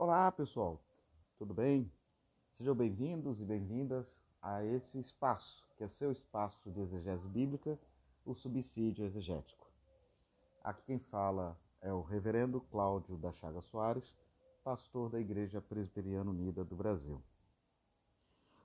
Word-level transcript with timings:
Olá, 0.00 0.30
pessoal. 0.30 0.80
Tudo 1.36 1.52
bem? 1.52 1.90
Sejam 2.52 2.72
bem-vindos 2.72 3.40
e 3.40 3.44
bem-vindas 3.44 4.24
a 4.40 4.64
esse 4.64 4.96
espaço, 4.96 5.66
que 5.76 5.82
é 5.82 5.88
seu 5.88 6.12
espaço 6.12 6.70
de 6.70 6.80
exegese 6.80 7.26
bíblica, 7.26 7.76
o 8.24 8.32
subsídio 8.32 9.04
exegético. 9.04 9.66
Aqui 10.62 10.82
quem 10.86 11.00
fala 11.00 11.58
é 11.80 11.92
o 11.92 12.00
reverendo 12.00 12.60
Cláudio 12.60 13.16
da 13.16 13.32
Chaga 13.32 13.60
Soares, 13.60 14.16
pastor 14.62 15.10
da 15.10 15.18
Igreja 15.18 15.60
Presbiteriana 15.60 16.30
Unida 16.30 16.64
do 16.64 16.76
Brasil. 16.76 17.20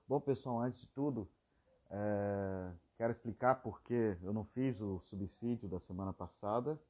Bom, 0.06 0.20
pessoal, 0.20 0.60
antes 0.60 0.82
de 0.82 0.86
tudo, 0.86 1.28
é... 1.90 2.70
quero 2.96 3.10
explicar 3.10 3.56
por 3.56 3.82
que 3.82 4.16
eu 4.22 4.32
não 4.32 4.44
fiz 4.44 4.80
o 4.80 5.00
subsídio 5.00 5.68
da 5.68 5.80
semana 5.80 6.12
passada. 6.12 6.80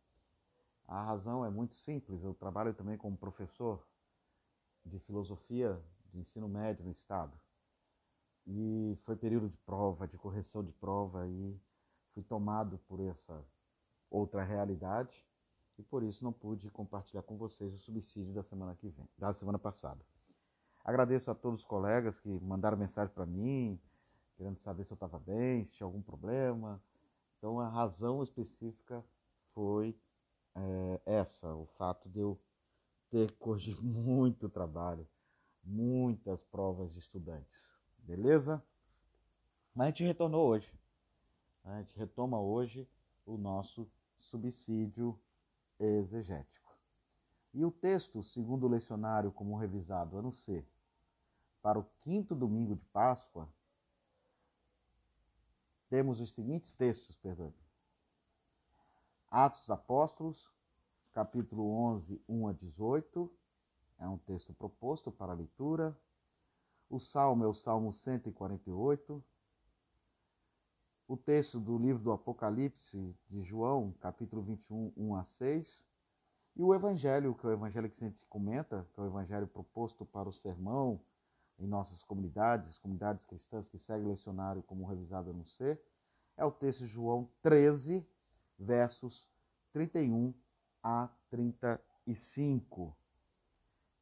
A 0.86 1.02
razão 1.02 1.46
é 1.46 1.48
muito 1.48 1.74
simples. 1.74 2.22
Eu 2.22 2.34
trabalho 2.34 2.74
também 2.74 2.98
como 2.98 3.16
professor 3.16 3.82
de 4.84 4.98
filosofia 5.00 5.80
de 6.12 6.18
ensino 6.18 6.48
médio 6.48 6.84
no 6.84 6.90
estado. 6.90 7.38
E 8.46 8.96
foi 9.02 9.16
período 9.16 9.48
de 9.48 9.56
prova, 9.58 10.06
de 10.06 10.18
correção 10.18 10.62
de 10.62 10.72
prova, 10.72 11.26
e 11.26 11.58
fui 12.12 12.22
tomado 12.22 12.78
por 12.86 13.00
essa 13.00 13.44
outra 14.10 14.44
realidade 14.44 15.26
e 15.78 15.82
por 15.82 16.02
isso 16.02 16.22
não 16.22 16.32
pude 16.32 16.70
compartilhar 16.70 17.22
com 17.22 17.36
vocês 17.36 17.74
o 17.74 17.78
subsídio 17.78 18.32
da 18.32 18.42
semana 18.42 18.76
que 18.76 18.88
vem, 18.88 19.08
da 19.18 19.32
semana 19.32 19.58
passada. 19.58 20.04
Agradeço 20.84 21.30
a 21.30 21.34
todos 21.34 21.60
os 21.60 21.66
colegas 21.66 22.18
que 22.18 22.28
mandaram 22.40 22.76
mensagem 22.76 23.12
para 23.12 23.26
mim, 23.26 23.80
querendo 24.36 24.58
saber 24.58 24.84
se 24.84 24.92
eu 24.92 24.96
estava 24.96 25.18
bem, 25.18 25.64
se 25.64 25.72
tinha 25.72 25.86
algum 25.86 26.02
problema. 26.02 26.80
Então 27.38 27.58
a 27.58 27.68
razão 27.68 28.22
específica 28.22 29.04
foi 29.52 29.98
é, 30.54 31.00
essa, 31.06 31.54
o 31.54 31.66
fato 31.66 32.08
de 32.08 32.20
eu 32.20 32.38
ter 33.14 33.30
corrigir 33.36 33.78
muito 33.80 34.48
trabalho, 34.48 35.06
muitas 35.62 36.42
provas 36.42 36.94
de 36.94 36.98
estudantes. 36.98 37.70
Beleza? 37.98 38.60
Mas 39.72 39.86
a 39.86 39.90
gente 39.90 40.04
retornou 40.04 40.48
hoje. 40.48 40.72
A 41.64 41.78
gente 41.78 41.96
retoma 41.96 42.40
hoje 42.40 42.88
o 43.24 43.38
nosso 43.38 43.88
subsídio 44.18 45.16
exegético. 45.78 46.76
E 47.54 47.64
o 47.64 47.70
texto, 47.70 48.20
segundo 48.20 48.66
o 48.66 48.68
lecionário 48.68 49.30
como 49.30 49.56
revisado 49.56 50.18
ano 50.18 50.32
C, 50.32 50.66
para 51.62 51.78
o 51.78 51.86
quinto 52.00 52.34
domingo 52.34 52.74
de 52.74 52.84
Páscoa, 52.86 53.48
temos 55.88 56.20
os 56.20 56.32
seguintes 56.32 56.74
textos, 56.74 57.14
perdão. 57.14 57.54
Atos 59.30 59.70
Apóstolos, 59.70 60.53
capítulo 61.14 61.70
11, 61.70 62.20
1 62.28 62.48
a 62.48 62.52
18, 62.52 63.32
é 64.00 64.08
um 64.08 64.18
texto 64.18 64.52
proposto 64.52 65.12
para 65.12 65.30
a 65.30 65.36
leitura. 65.36 65.96
O 66.90 66.98
salmo 66.98 67.44
é 67.44 67.46
o 67.46 67.54
Salmo 67.54 67.92
148. 67.92 69.24
O 71.06 71.16
texto 71.16 71.60
do 71.60 71.78
livro 71.78 72.02
do 72.02 72.10
Apocalipse 72.10 73.16
de 73.30 73.42
João, 73.44 73.94
capítulo 74.00 74.42
21, 74.42 74.92
1 74.96 75.14
a 75.14 75.22
6. 75.22 75.86
E 76.56 76.62
o 76.62 76.74
evangelho, 76.74 77.32
que 77.36 77.46
é 77.46 77.50
o 77.50 77.52
evangelho 77.52 77.88
que 77.88 78.04
a 78.04 78.08
gente 78.08 78.26
comenta, 78.28 78.84
que 78.92 78.98
é 78.98 79.04
o 79.04 79.06
evangelho 79.06 79.46
proposto 79.46 80.04
para 80.04 80.28
o 80.28 80.32
sermão 80.32 81.00
em 81.60 81.66
nossas 81.66 82.02
comunidades, 82.02 82.70
as 82.70 82.78
comunidades 82.78 83.24
cristãs 83.24 83.68
que 83.68 83.78
seguem 83.78 84.04
o 84.04 84.08
lecionário 84.08 84.64
como 84.64 84.84
revisado 84.84 85.32
no 85.32 85.46
C, 85.46 85.80
é 86.36 86.44
o 86.44 86.50
texto 86.50 86.80
de 86.80 86.86
João 86.86 87.30
13, 87.40 88.04
versos 88.58 89.28
31 89.72 90.34
a 90.84 91.08
35. 91.30 92.94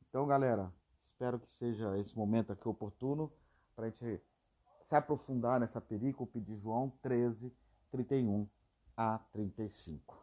Então, 0.08 0.26
galera, 0.26 0.74
espero 1.00 1.38
que 1.38 1.48
seja 1.48 1.96
esse 1.96 2.18
momento 2.18 2.52
aqui 2.52 2.68
oportuno 2.68 3.32
para 3.76 3.86
a 3.86 3.88
gente 3.88 4.20
se 4.82 4.96
aprofundar 4.96 5.60
nessa 5.60 5.80
perícope 5.80 6.40
de 6.40 6.56
João 6.56 6.90
13, 7.00 7.54
31 7.92 8.48
a 8.96 9.18
35. 9.32 10.20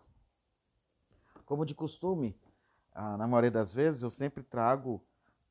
Como 1.46 1.66
de 1.66 1.74
costume, 1.74 2.38
ah, 2.92 3.16
na 3.16 3.26
maioria 3.26 3.52
das 3.52 3.74
vezes, 3.74 4.04
eu 4.04 4.12
sempre 4.12 4.44
trago 4.44 5.02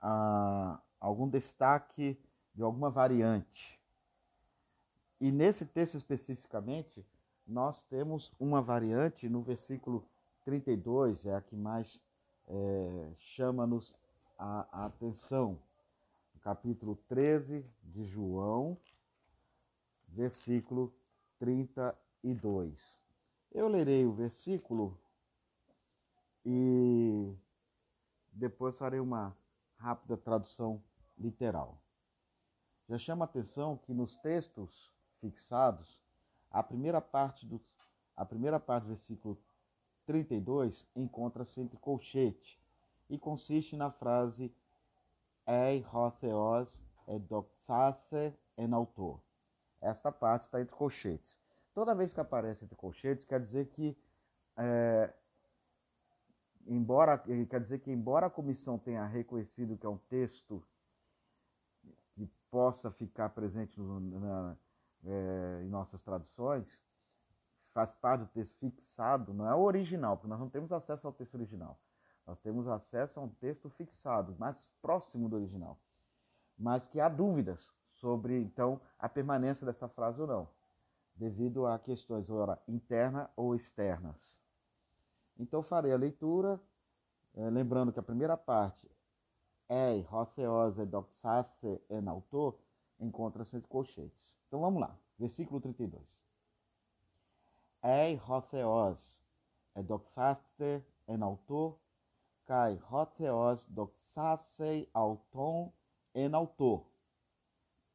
ah, 0.02 0.78
algum 1.00 1.26
destaque 1.26 2.20
de 2.54 2.62
alguma 2.62 2.91
variante. 2.91 3.80
E 5.18 5.32
nesse 5.32 5.64
texto 5.64 5.97
especificamente, 5.97 7.04
nós 7.47 7.82
temos 7.82 8.32
uma 8.38 8.60
variante 8.60 9.26
no 9.26 9.42
versículo 9.42 10.06
32 10.48 11.26
é 11.26 11.34
a 11.34 11.42
que 11.42 11.54
mais 11.54 12.03
é, 12.47 13.12
chama-nos 13.19 13.94
a, 14.38 14.66
a 14.72 14.86
atenção. 14.86 15.59
Capítulo 16.41 16.97
13 17.06 17.66
de 17.82 18.03
João, 18.03 18.75
versículo 20.09 20.91
32. 21.38 22.98
Eu 23.53 23.69
lerei 23.69 24.06
o 24.06 24.12
versículo 24.14 24.98
e 26.47 27.30
depois 28.32 28.75
farei 28.75 29.00
uma 29.00 29.36
rápida 29.76 30.16
tradução 30.16 30.82
literal. 31.19 31.78
Já 32.88 32.97
chama 32.97 33.26
a 33.26 33.28
atenção 33.28 33.76
que 33.76 33.92
nos 33.92 34.16
textos 34.16 34.91
fixados, 35.20 36.00
a 36.50 36.62
primeira 36.62 37.03
parte 37.03 37.44
do, 37.44 37.60
a 38.16 38.25
primeira 38.25 38.59
parte 38.59 38.84
do 38.84 38.88
versículo 38.88 39.38
32 40.08 40.88
encontra-se 40.96 41.60
entre 41.60 41.76
colchete 41.76 42.58
e 43.10 43.19
consiste 43.19 43.76
na 43.76 43.91
frase 43.91 44.50
Ei 45.46 45.84
hotheos 45.92 46.82
edoxace 47.06 48.34
en 48.56 48.72
autor. 48.72 49.20
Esta 49.82 50.10
parte 50.10 50.42
está 50.42 50.60
entre 50.60 50.74
colchetes. 50.74 51.38
Toda 51.74 51.94
vez 51.94 52.14
que 52.14 52.20
aparece 52.20 52.64
entre 52.64 52.76
colchetes, 52.76 53.26
quer 53.26 53.38
dizer 53.38 53.68
que 53.68 53.97
é, 54.56 55.12
embora 56.66 57.18
quer 57.18 57.60
dizer 57.60 57.78
que 57.80 57.91
embora 57.91 58.26
a 58.26 58.30
comissão 58.30 58.78
tenha 58.78 59.04
reconhecido 59.04 59.76
que 59.76 59.86
é 59.86 59.88
um 59.91 59.98
texto 60.08 60.62
que 62.14 62.26
possa 62.50 62.91
ficar 62.91 63.28
presente 63.28 63.78
no, 63.78 64.00
na, 64.00 64.56
é, 65.04 65.62
em 65.62 65.68
nossas 65.68 66.02
traduções, 66.02 66.82
faz 67.72 67.92
parte 67.92 68.20
do 68.20 68.26
texto 68.28 68.56
fixado, 68.56 69.32
não 69.32 69.46
é 69.46 69.54
o 69.54 69.60
original, 69.60 70.16
porque 70.16 70.28
nós 70.28 70.40
não 70.40 70.48
temos 70.48 70.72
acesso 70.72 71.06
ao 71.06 71.12
texto 71.12 71.34
original. 71.34 71.78
Nós 72.26 72.38
temos 72.40 72.68
acesso 72.68 73.20
a 73.20 73.22
um 73.22 73.28
texto 73.28 73.70
fixado, 73.70 74.36
mais 74.38 74.66
próximo 74.82 75.28
do 75.28 75.36
original. 75.36 75.78
Mas 76.58 76.88
que 76.88 77.00
há 77.00 77.08
dúvidas 77.08 77.72
sobre, 77.92 78.40
então, 78.40 78.80
a 78.98 79.08
permanência 79.08 79.64
dessa 79.64 79.88
frase 79.88 80.20
ou 80.20 80.26
não, 80.26 80.48
devido 81.14 81.66
a 81.66 81.78
questões, 81.78 82.28
ora, 82.28 82.60
internas 82.68 83.28
ou 83.36 83.54
externas. 83.54 84.42
Então, 85.38 85.62
farei 85.62 85.92
a 85.92 85.96
leitura, 85.96 86.60
eh, 87.34 87.50
lembrando 87.50 87.92
que 87.92 88.00
a 88.00 88.02
primeira 88.02 88.36
parte, 88.36 88.90
Ei, 89.68 90.02
Roceosa, 90.02 90.86
Doxace, 90.86 91.80
en 91.90 92.08
autor, 92.08 92.58
encontra-se 92.98 93.56
entre 93.56 93.68
colchetes. 93.68 94.38
Então, 94.46 94.60
vamos 94.60 94.80
lá, 94.80 94.96
versículo 95.18 95.60
32 95.60 96.28
ei 97.83 98.16
hotheos, 98.16 99.21
doxaste 99.84 100.84
en 101.06 101.22
autor, 101.22 101.78
kai 102.44 102.78
hotheos 102.91 103.65
doxasei 103.66 104.89
auton 104.93 105.72
en 106.15 106.34
autor, 106.34 106.87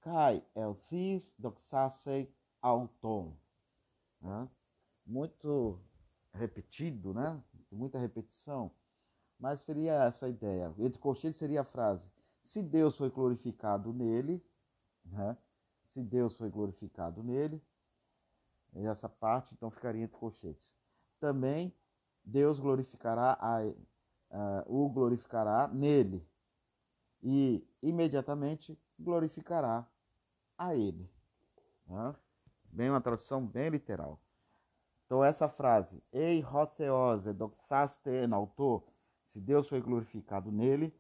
kai 0.02 0.44
elthis 0.56 1.36
doxasei 1.38 2.34
auton. 2.62 3.36
Né? 4.22 4.50
Muito 5.06 5.80
repetido, 6.34 7.14
né? 7.14 7.44
Muita 7.72 8.00
repetição. 8.00 8.72
Mas 9.38 9.62
seria 9.62 9.94
essa 10.06 10.28
a 10.28 10.30
ideia. 10.30 10.74
Entre 10.78 11.00
colchetes 11.00 11.38
seria 11.38 11.62
a 11.62 11.66
frase: 11.66 12.10
se 12.42 12.64
Deus 12.64 12.98
foi 12.98 13.10
glorificado 13.10 13.92
nele, 13.92 14.42
né? 15.04 15.38
se 15.84 16.02
Deus 16.02 16.36
foi 16.36 16.50
glorificado 16.50 17.22
nele, 17.22 17.62
essa 18.76 19.08
parte 19.08 19.54
então 19.54 19.70
ficaria 19.70 20.04
entre 20.04 20.18
colchetes. 20.18 20.76
Também 21.20 21.74
Deus 22.24 22.60
glorificará 22.60 23.38
a, 23.40 23.62
uh, 23.64 24.64
o 24.66 24.90
glorificará 24.90 25.68
nele 25.68 26.26
e 27.22 27.66
imediatamente 27.82 28.80
glorificará 29.00 29.88
a 30.58 30.76
ele. 30.76 31.10
Né? 31.88 32.16
Bem 32.66 32.90
uma 32.90 33.02
tradução 33.02 33.46
bem 33.46 33.70
literal. 33.70 34.20
Então 35.06 35.24
essa 35.24 35.48
frase, 35.48 36.04
Ei 36.12 36.40
Roseose 36.42 37.34
doxaste 37.34 38.10
en 38.10 38.34
autor, 38.34 38.84
se 39.26 39.40
Deus 39.40 39.68
foi 39.68 39.82
glorificado 39.82 40.52
nele, 40.52 40.94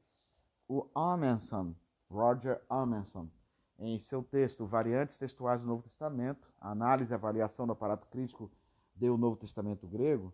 o 0.67 0.87
Amundsen, 0.93 1.75
Roger 2.09 2.61
Amundsen, 2.69 3.31
em 3.79 3.99
seu 3.99 4.23
texto 4.23 4.65
Variantes 4.65 5.17
Textuais 5.17 5.61
do 5.61 5.67
Novo 5.67 5.83
Testamento, 5.83 6.51
Análise 6.59 7.13
e 7.13 7.15
Avaliação 7.15 7.65
do 7.65 7.73
Aparato 7.73 8.07
Crítico 8.07 8.51
do 8.95 9.17
Novo 9.17 9.35
Testamento 9.35 9.87
Grego, 9.87 10.33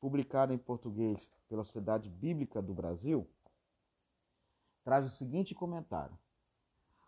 publicado 0.00 0.52
em 0.52 0.58
português 0.58 1.30
pela 1.48 1.64
Sociedade 1.64 2.10
Bíblica 2.10 2.60
do 2.60 2.74
Brasil, 2.74 3.28
traz 4.84 5.06
o 5.06 5.10
seguinte 5.10 5.54
comentário. 5.54 6.18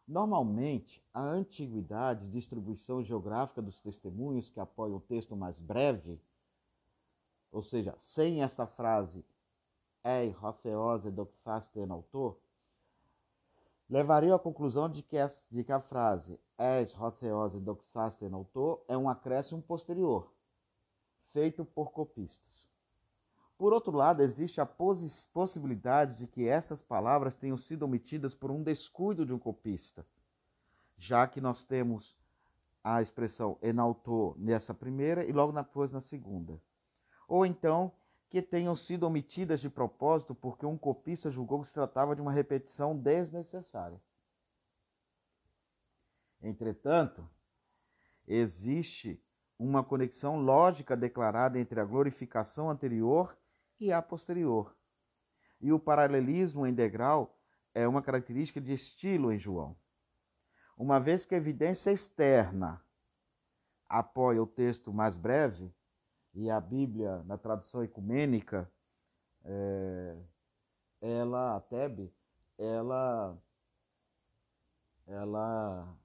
Normalmente, 0.06 1.02
a 1.12 1.20
antiguidade 1.20 2.26
e 2.26 2.30
distribuição 2.30 3.02
geográfica 3.02 3.62
dos 3.62 3.80
testemunhos 3.80 4.50
que 4.50 4.60
apoiam 4.60 4.96
o 4.96 5.00
texto 5.00 5.34
mais 5.34 5.58
breve, 5.58 6.20
ou 7.50 7.62
seja, 7.62 7.94
sem 7.98 8.42
essa 8.42 8.66
frase 8.66 9.24
ei 10.04 10.36
hotheose 10.40 11.10
doxasten 11.10 11.90
autor, 11.90 12.38
levaria 13.88 14.34
à 14.34 14.38
conclusão 14.38 14.88
de 14.88 15.02
que, 15.02 15.16
de 15.50 15.64
que 15.64 15.72
a 15.72 15.80
frase 15.80 16.40
es 16.58 16.94
hotheose 16.98 17.60
doxasten 17.60 18.32
autor 18.32 18.84
é 18.88 18.96
um 18.96 19.08
acréscimo 19.08 19.62
posterior, 19.62 20.32
feito 21.32 21.64
por 21.64 21.92
copistas. 21.92 22.68
Por 23.56 23.72
outro 23.72 23.92
lado, 23.96 24.22
existe 24.22 24.60
a 24.60 24.66
possibilidade 24.66 26.16
de 26.16 26.26
que 26.26 26.46
essas 26.48 26.82
palavras 26.82 27.36
tenham 27.36 27.56
sido 27.56 27.84
omitidas 27.84 28.34
por 28.34 28.50
um 28.50 28.62
descuido 28.62 29.24
de 29.24 29.32
um 29.32 29.38
copista, 29.38 30.04
já 30.96 31.26
que 31.26 31.40
nós 31.40 31.64
temos 31.64 32.16
a 32.82 33.00
expressão 33.00 33.56
enaltou 33.62 34.34
nessa 34.36 34.74
primeira 34.74 35.24
e 35.24 35.32
logo 35.32 35.52
depois 35.52 35.92
na 35.92 36.00
segunda. 36.00 36.60
Ou 37.26 37.46
então 37.46 37.92
que 38.34 38.42
tenham 38.42 38.74
sido 38.74 39.04
omitidas 39.04 39.60
de 39.60 39.70
propósito 39.70 40.34
porque 40.34 40.66
um 40.66 40.76
copista 40.76 41.30
julgou 41.30 41.60
que 41.60 41.68
se 41.68 41.72
tratava 41.72 42.16
de 42.16 42.20
uma 42.20 42.32
repetição 42.32 42.98
desnecessária. 42.98 44.02
Entretanto, 46.42 47.30
existe 48.26 49.22
uma 49.56 49.84
conexão 49.84 50.42
lógica 50.42 50.96
declarada 50.96 51.60
entre 51.60 51.78
a 51.78 51.84
glorificação 51.84 52.68
anterior 52.68 53.38
e 53.78 53.92
a 53.92 54.02
posterior. 54.02 54.76
E 55.60 55.72
o 55.72 55.78
paralelismo 55.78 56.66
em 56.66 56.74
degrau 56.74 57.38
é 57.72 57.86
uma 57.86 58.02
característica 58.02 58.60
de 58.60 58.72
estilo 58.72 59.32
em 59.32 59.38
João. 59.38 59.76
Uma 60.76 60.98
vez 60.98 61.24
que 61.24 61.36
a 61.36 61.38
evidência 61.38 61.92
externa 61.92 62.84
apoia 63.88 64.42
o 64.42 64.46
texto 64.48 64.92
mais 64.92 65.16
breve, 65.16 65.72
e 66.34 66.50
a 66.50 66.60
Bíblia, 66.60 67.22
na 67.24 67.38
tradução 67.38 67.84
ecumênica, 67.84 68.70
é, 69.44 70.16
ela, 71.00 71.56
a 71.56 71.60
Tebe, 71.60 72.12
ela, 72.58 73.36
ela 75.06 75.96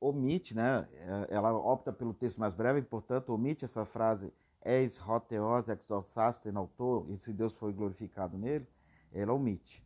omite, 0.00 0.54
né? 0.54 0.88
Ela 1.28 1.52
opta 1.52 1.92
pelo 1.92 2.14
texto 2.14 2.38
mais 2.38 2.54
breve, 2.54 2.80
e, 2.80 2.82
portanto, 2.82 3.34
omite 3.34 3.64
essa 3.64 3.84
frase 3.84 4.32
eis 4.64 4.96
roteos 4.98 5.68
exortaste 5.68 6.48
autor, 6.50 7.10
e 7.10 7.18
se 7.18 7.32
Deus 7.32 7.56
foi 7.56 7.72
glorificado 7.72 8.36
nele, 8.36 8.66
ela 9.12 9.32
omite. 9.32 9.84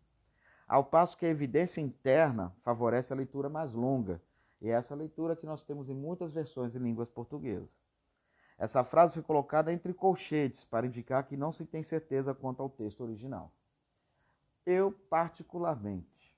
Ao 0.66 0.82
passo 0.84 1.16
que 1.16 1.26
a 1.26 1.28
evidência 1.28 1.80
interna 1.80 2.54
favorece 2.62 3.12
a 3.12 3.16
leitura 3.16 3.48
mais 3.48 3.74
longa, 3.74 4.20
e 4.60 4.68
é 4.68 4.72
essa 4.72 4.94
leitura 4.94 5.36
que 5.36 5.46
nós 5.46 5.62
temos 5.62 5.90
em 5.90 5.94
muitas 5.94 6.32
versões 6.32 6.74
em 6.74 6.78
línguas 6.78 7.10
portuguesas. 7.10 7.83
Essa 8.56 8.84
frase 8.84 9.14
foi 9.14 9.22
colocada 9.22 9.72
entre 9.72 9.92
colchetes 9.92 10.64
para 10.64 10.86
indicar 10.86 11.26
que 11.26 11.36
não 11.36 11.50
se 11.50 11.64
tem 11.64 11.82
certeza 11.82 12.34
quanto 12.34 12.62
ao 12.62 12.70
texto 12.70 13.02
original. 13.02 13.52
Eu, 14.64 14.92
particularmente, 14.92 16.34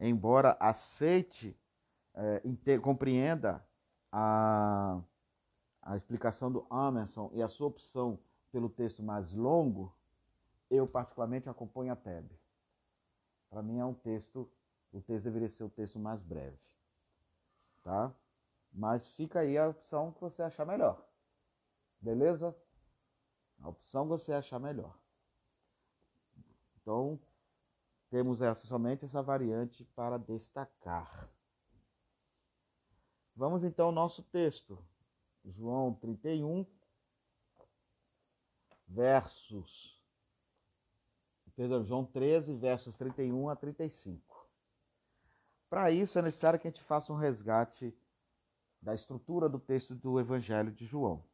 embora 0.00 0.56
aceite, 0.58 1.56
é, 2.14 2.78
compreenda 2.78 3.64
a, 4.10 5.00
a 5.82 5.96
explicação 5.96 6.50
do 6.50 6.66
Emerson 6.72 7.30
e 7.34 7.42
a 7.42 7.48
sua 7.48 7.66
opção 7.66 8.18
pelo 8.50 8.68
texto 8.68 9.02
mais 9.02 9.34
longo, 9.34 9.92
eu 10.70 10.86
particularmente 10.86 11.48
acompanho 11.48 11.92
a 11.92 11.96
TEB. 11.96 12.30
Para 13.50 13.62
mim 13.62 13.78
é 13.78 13.84
um 13.84 13.94
texto, 13.94 14.50
o 14.92 15.00
texto 15.00 15.24
deveria 15.24 15.48
ser 15.48 15.64
o 15.64 15.68
texto 15.68 15.98
mais 15.98 16.22
breve. 16.22 16.58
Tá? 17.82 18.12
Mas 18.74 19.06
fica 19.10 19.40
aí 19.40 19.56
a 19.56 19.68
opção 19.68 20.12
que 20.12 20.20
você 20.20 20.42
achar 20.42 20.66
melhor. 20.66 21.06
Beleza? 22.00 22.56
A 23.60 23.68
opção 23.68 24.02
que 24.02 24.10
você 24.10 24.32
achar 24.32 24.58
melhor. 24.58 24.98
Então, 26.82 27.18
temos 28.10 28.42
essa 28.42 28.66
somente 28.66 29.04
essa 29.04 29.22
variante 29.22 29.84
para 29.94 30.18
destacar. 30.18 31.30
Vamos 33.36 33.62
então 33.62 33.86
ao 33.86 33.92
nosso 33.92 34.22
texto. 34.24 34.84
João 35.44 35.94
31 35.94 36.66
versos 38.88 39.94
Perdão, 41.56 41.84
João 41.84 42.04
13 42.04 42.54
versos 42.54 42.96
31 42.96 43.48
a 43.48 43.54
35. 43.54 44.48
Para 45.70 45.90
isso 45.92 46.18
é 46.18 46.22
necessário 46.22 46.58
que 46.58 46.66
a 46.66 46.70
gente 46.70 46.82
faça 46.82 47.12
um 47.12 47.16
resgate 47.16 47.96
da 48.84 48.94
estrutura 48.94 49.48
do 49.48 49.58
texto 49.58 49.94
do 49.94 50.20
Evangelho 50.20 50.70
de 50.70 50.84
João. 50.84 51.24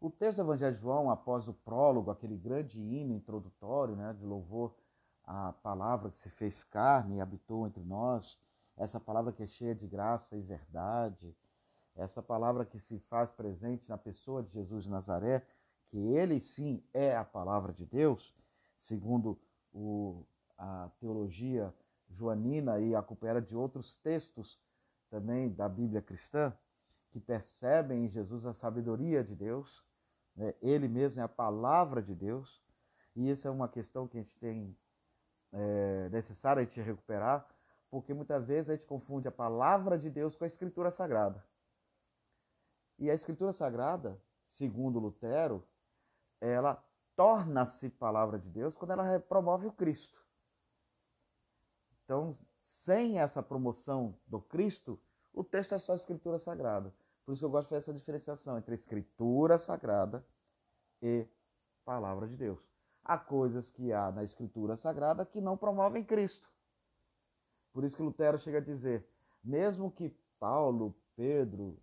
O 0.00 0.08
texto 0.08 0.36
do 0.36 0.42
Evangelho 0.42 0.76
de 0.76 0.80
João, 0.80 1.10
após 1.10 1.48
o 1.48 1.52
prólogo, 1.52 2.10
aquele 2.10 2.36
grande 2.36 2.80
hino 2.80 3.12
introdutório 3.12 3.96
né, 3.96 4.12
de 4.12 4.24
louvor 4.24 4.72
à 5.24 5.52
palavra 5.52 6.08
que 6.08 6.16
se 6.16 6.30
fez 6.30 6.62
carne 6.62 7.16
e 7.16 7.20
habitou 7.20 7.66
entre 7.66 7.82
nós, 7.82 8.40
essa 8.76 9.00
palavra 9.00 9.32
que 9.32 9.42
é 9.42 9.46
cheia 9.46 9.74
de 9.74 9.88
graça 9.88 10.36
e 10.36 10.40
verdade, 10.40 11.34
essa 11.96 12.22
palavra 12.22 12.64
que 12.64 12.78
se 12.78 13.00
faz 13.00 13.30
presente 13.30 13.88
na 13.88 13.98
pessoa 13.98 14.42
de 14.42 14.52
Jesus 14.52 14.84
de 14.84 14.90
Nazaré, 14.90 15.44
que 15.88 15.98
ele 15.98 16.40
sim 16.40 16.80
é 16.94 17.16
a 17.16 17.24
palavra 17.24 17.72
de 17.72 17.84
Deus, 17.84 18.32
segundo 18.76 19.36
o, 19.72 20.24
a 20.56 20.90
teologia 21.00 21.74
joanina 22.08 22.78
e 22.78 22.94
a 22.94 23.02
coopera 23.02 23.42
de 23.42 23.56
outros 23.56 23.96
textos 23.96 24.60
também 25.16 25.48
da 25.48 25.66
Bíblia 25.66 26.02
cristã, 26.02 26.52
que 27.10 27.18
percebem 27.18 28.04
em 28.04 28.08
Jesus 28.10 28.44
a 28.44 28.52
sabedoria 28.52 29.24
de 29.24 29.34
Deus, 29.34 29.82
né? 30.36 30.54
ele 30.60 30.88
mesmo 30.88 31.22
é 31.22 31.24
a 31.24 31.28
palavra 31.28 32.02
de 32.02 32.14
Deus, 32.14 32.62
e 33.14 33.30
isso 33.30 33.48
é 33.48 33.50
uma 33.50 33.66
questão 33.66 34.06
que 34.06 34.18
a 34.18 34.20
gente 34.20 34.36
tem 34.36 34.76
é, 35.52 36.10
necessário 36.10 36.60
a 36.60 36.64
gente 36.66 36.78
recuperar, 36.82 37.48
porque 37.90 38.12
muitas 38.12 38.46
vezes 38.46 38.68
a 38.68 38.74
gente 38.74 38.86
confunde 38.86 39.26
a 39.26 39.32
palavra 39.32 39.96
de 39.96 40.10
Deus 40.10 40.36
com 40.36 40.44
a 40.44 40.46
Escritura 40.46 40.90
Sagrada. 40.90 41.42
E 42.98 43.10
a 43.10 43.14
Escritura 43.14 43.52
Sagrada, 43.52 44.20
segundo 44.46 44.98
Lutero, 44.98 45.66
ela 46.42 46.84
torna-se 47.14 47.88
palavra 47.88 48.38
de 48.38 48.50
Deus 48.50 48.76
quando 48.76 48.90
ela 48.90 49.18
promove 49.20 49.66
o 49.66 49.72
Cristo. 49.72 50.22
Então, 52.04 52.36
sem 52.60 53.18
essa 53.18 53.42
promoção 53.42 54.14
do 54.26 54.40
Cristo, 54.40 55.00
o 55.36 55.44
texto 55.44 55.74
é 55.74 55.78
só 55.78 55.94
escritura 55.94 56.38
sagrada. 56.38 56.92
Por 57.24 57.32
isso 57.32 57.40
que 57.40 57.44
eu 57.44 57.50
gosto 57.50 57.66
de 57.66 57.68
fazer 57.68 57.78
essa 57.78 57.92
diferenciação 57.92 58.56
entre 58.56 58.74
escritura 58.74 59.58
sagrada 59.58 60.26
e 61.02 61.26
palavra 61.84 62.26
de 62.26 62.36
Deus. 62.36 62.58
Há 63.04 63.18
coisas 63.18 63.70
que 63.70 63.92
há 63.92 64.10
na 64.10 64.24
escritura 64.24 64.76
sagrada 64.76 65.26
que 65.26 65.40
não 65.40 65.56
promovem 65.56 66.02
Cristo. 66.02 66.48
Por 67.70 67.84
isso 67.84 67.94
que 67.94 68.02
Lutero 68.02 68.38
chega 68.38 68.58
a 68.58 68.62
dizer: 68.62 69.06
mesmo 69.44 69.90
que 69.90 70.08
Paulo, 70.40 70.96
Pedro, 71.14 71.78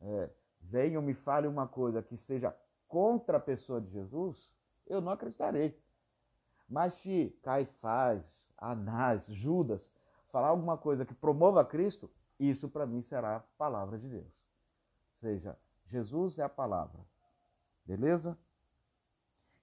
é, 0.00 0.30
venham 0.58 1.02
me 1.02 1.12
fale 1.12 1.46
uma 1.46 1.68
coisa 1.68 2.02
que 2.02 2.16
seja 2.16 2.56
contra 2.88 3.36
a 3.36 3.40
pessoa 3.40 3.80
de 3.82 3.90
Jesus, 3.90 4.50
eu 4.86 5.02
não 5.02 5.12
acreditarei. 5.12 5.78
Mas 6.66 6.94
se 6.94 7.38
Caifás, 7.42 8.48
Anás, 8.56 9.26
Judas 9.26 9.92
falar 10.28 10.48
alguma 10.48 10.78
coisa 10.78 11.04
que 11.04 11.14
promova 11.14 11.64
Cristo, 11.64 12.10
isso 12.38 12.68
para 12.68 12.86
mim 12.86 13.00
será 13.00 13.36
a 13.36 13.40
palavra 13.40 13.98
de 13.98 14.08
Deus. 14.08 14.26
Ou 14.26 15.16
seja, 15.16 15.58
Jesus 15.86 16.38
é 16.38 16.42
a 16.42 16.48
palavra. 16.48 17.00
Beleza? 17.84 18.38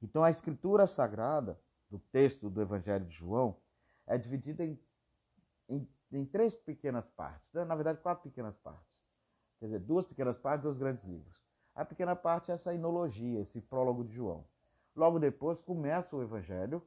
Então 0.01 0.24
a 0.24 0.30
escritura 0.30 0.88
sagrada 0.88 1.60
do 1.90 2.00
texto 2.00 2.50
do 2.50 2.62
Evangelho 2.62 3.06
de 3.06 3.16
João 3.16 3.58
é 4.08 4.18
dividida 4.18 4.66
em, 4.66 4.80
em, 5.68 5.88
em 6.12 6.25
três 6.25 6.56
pequenas 6.56 7.08
partes. 7.08 7.51
Né? 7.54 7.63
Na 7.66 7.75
verdade, 7.75 8.00
quatro 8.00 8.24
pequenas 8.24 8.58
partes. 8.58 8.92
Quer 9.60 9.66
dizer, 9.66 9.80
duas 9.80 10.06
pequenas 10.06 10.38
partes, 10.38 10.63
dois 10.63 10.78
grandes 10.78 11.04
livros. 11.04 11.46
A 11.75 11.86
pequena 11.86 12.16
parte 12.16 12.51
é 12.51 12.54
essa 12.54 12.74
inologia, 12.74 13.40
esse 13.40 13.62
prólogo 13.62 14.04
de 14.04 14.13
João. 14.13 14.46
Logo 14.96 15.20
depois 15.20 15.62
começa 15.62 16.16
o 16.16 16.22
Evangelho, 16.22 16.84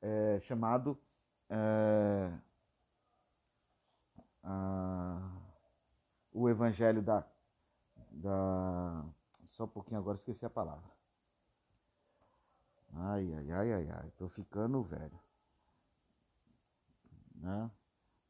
é, 0.00 0.40
chamado 0.40 0.98
é, 1.48 2.32
o 6.32 6.48
evangelho 6.48 7.02
da, 7.02 7.24
da. 8.10 9.04
Só 9.50 9.64
um 9.64 9.68
pouquinho 9.68 9.98
agora, 9.98 10.16
esqueci 10.16 10.44
a 10.44 10.50
palavra. 10.50 10.84
Ai, 12.92 13.32
ai, 13.34 13.52
ai, 13.52 13.72
ai, 13.72 13.90
ai, 13.90 14.10
tô 14.16 14.28
ficando 14.28 14.82
velho. 14.82 15.18
Né? 17.34 17.70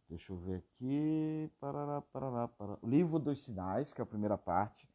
Deixa 0.09 0.33
eu 0.33 0.37
ver 0.37 0.57
aqui. 0.57 1.51
Parará, 1.61 2.01
parará, 2.01 2.49
parará. 2.49 2.79
O 2.81 2.89
livro 2.89 3.19
dos 3.19 3.43
sinais, 3.43 3.93
que 3.93 4.01
é 4.01 4.05
a 4.05 4.07
primeira 4.07 4.39
parte, 4.39 4.89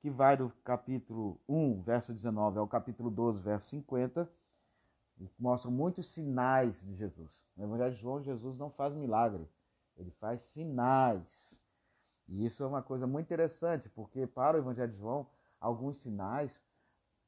que 0.00 0.10
vai 0.10 0.36
do 0.36 0.50
capítulo 0.62 1.40
1, 1.48 1.82
verso 1.82 2.12
19, 2.12 2.58
ao 2.58 2.68
capítulo 2.68 3.10
12, 3.10 3.40
verso 3.40 3.68
50. 3.68 4.30
E 5.20 5.30
mostram 5.38 5.70
muitos 5.70 6.06
sinais 6.06 6.82
de 6.82 6.94
Jesus. 6.94 7.46
No 7.56 7.64
Evangelho 7.64 7.94
de 7.94 8.00
João, 8.00 8.22
Jesus 8.22 8.58
não 8.58 8.70
faz 8.70 8.94
milagre, 8.94 9.48
ele 9.96 10.10
faz 10.12 10.42
sinais. 10.42 11.60
E 12.26 12.44
isso 12.44 12.62
é 12.62 12.66
uma 12.66 12.82
coisa 12.82 13.06
muito 13.06 13.26
interessante, 13.26 13.88
porque 13.88 14.26
para 14.26 14.56
o 14.56 14.60
Evangelho 14.60 14.92
de 14.92 14.98
João, 14.98 15.28
alguns 15.60 15.98
sinais 15.98 16.62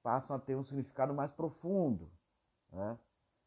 passam 0.03 0.37
a 0.37 0.39
ter 0.39 0.57
um 0.57 0.63
significado 0.63 1.13
mais 1.13 1.31
profundo. 1.31 2.11
Né? 2.73 2.99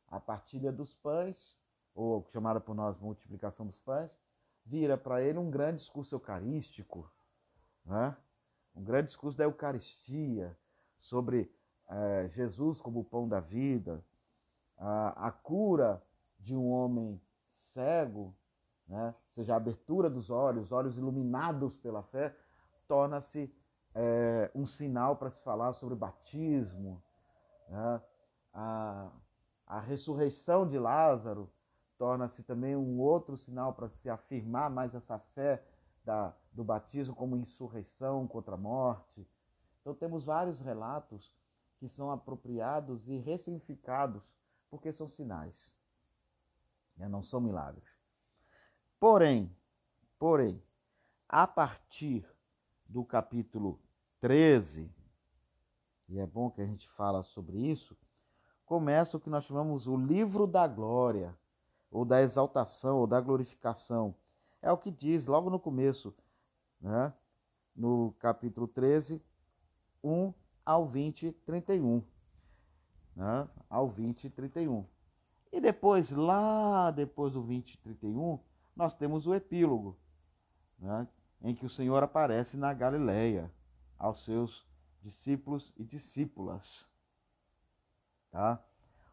A 0.08 0.20
partilha 0.20 0.72
dos 0.72 0.94
pães, 0.94 1.58
ou 1.96 2.28
chamada 2.32 2.60
por 2.60 2.76
nós 2.76 3.00
multiplicação 3.00 3.66
dos 3.66 3.80
pães, 3.80 4.16
vira 4.66 4.98
para 4.98 5.22
ele 5.24 5.40
um 5.40 5.50
grande 5.50 5.78
discurso 5.78 6.14
eucarístico, 6.14 7.10
né? 7.86 8.16
um 8.76 8.84
grande 8.84 9.08
discurso 9.08 9.38
da 9.38 9.46
Eucaristia, 9.46 10.58
sobre 11.00 11.52
é, 11.88 12.28
Jesus 12.28 12.80
como 12.80 13.00
o 13.00 13.04
pão 13.04 13.28
da 13.28 13.40
vida, 13.40 14.04
a, 14.78 15.28
a 15.28 15.32
cura 15.32 16.04
de 16.38 16.56
um 16.56 16.70
homem 16.70 17.20
cego, 17.50 18.36
né? 18.90 19.14
ou 19.16 19.32
seja, 19.32 19.54
a 19.54 19.58
abertura 19.58 20.10
dos 20.10 20.30
olhos, 20.30 20.72
olhos 20.72 20.98
iluminados 20.98 21.78
pela 21.78 22.02
fé, 22.02 22.36
torna-se 22.88 23.54
é, 23.94 24.52
um 24.56 24.66
sinal 24.66 25.16
para 25.16 25.30
se 25.30 25.40
falar 25.42 25.74
sobre 25.74 25.96
batismo, 25.96 27.02
né? 27.70 28.02
a, 28.52 29.12
a 29.68 29.80
ressurreição 29.80 30.68
de 30.68 30.80
Lázaro 30.80 31.50
torna-se 31.98 32.44
também 32.44 32.76
um 32.76 33.00
outro 33.00 33.38
sinal 33.38 33.74
para 33.74 33.90
se 33.90 34.10
afirmar 34.10 34.70
mais 34.70 34.96
essa 34.96 35.20
fé 35.20 35.64
da, 36.04 36.34
do 36.52 36.64
batismo 36.64 37.14
como 37.14 37.36
insurreição 37.36 38.26
contra 38.26 38.56
a 38.56 38.58
morte. 38.58 39.28
Então 39.82 39.94
temos 39.94 40.26
vários 40.26 40.60
relatos 40.60 41.32
que 41.78 41.88
são 41.88 42.10
apropriados 42.10 43.08
e 43.08 43.18
ressignificados 43.18 44.24
porque 44.70 44.92
são 44.92 45.08
sinais, 45.08 45.78
né? 46.98 47.08
não 47.08 47.22
são 47.22 47.40
milagres. 47.40 48.00
Porém, 49.00 49.50
porém, 50.18 50.62
a 51.28 51.48
partir 51.48 52.26
do 52.86 53.06
capítulo 53.06 53.80
13, 54.20 54.92
e 56.10 56.20
é 56.20 56.26
bom 56.26 56.52
que 56.52 56.60
a 56.60 56.66
gente 56.66 56.86
fala 56.86 57.24
sobre 57.24 57.58
isso, 57.60 57.96
começa 58.66 59.16
o 59.16 59.20
que 59.20 59.30
nós 59.30 59.46
chamamos 59.46 59.88
o 59.88 59.96
livro 59.96 60.46
da 60.46 60.68
glória, 60.68 61.34
ou 61.90 62.04
da 62.04 62.22
exaltação, 62.22 62.98
ou 62.98 63.08
da 63.08 63.22
glorificação. 63.22 64.14
É 64.62 64.70
o 64.70 64.78
que 64.78 64.92
diz 64.92 65.28
logo 65.28 65.50
no 65.50 65.60
começo, 65.60 66.14
né? 66.82 67.14
no 67.74 68.14
capítulo 68.20 68.68
13, 68.68 69.24
1 70.04 70.34
ao 70.66 70.86
20, 70.86 71.32
31. 71.32 72.04
Né? 73.16 73.48
Ao 73.70 73.88
20, 73.88 74.30
31. 74.30 74.86
E 75.54 75.62
depois, 75.62 76.12
lá 76.12 76.92
depois 76.92 77.34
do 77.34 77.42
20, 77.42 77.78
31, 77.78 78.40
nós 78.80 78.96
temos 78.96 79.28
o 79.28 79.36
epílogo, 79.36 80.00
né? 80.80 81.06
em 81.42 81.54
que 81.54 81.66
o 81.66 81.70
Senhor 81.70 82.02
aparece 82.02 82.56
na 82.56 82.74
Galileia 82.74 83.54
aos 83.98 84.24
seus 84.24 84.66
discípulos 85.02 85.74
e 85.76 85.84
discípulas. 85.84 86.90
Tá? 88.32 88.64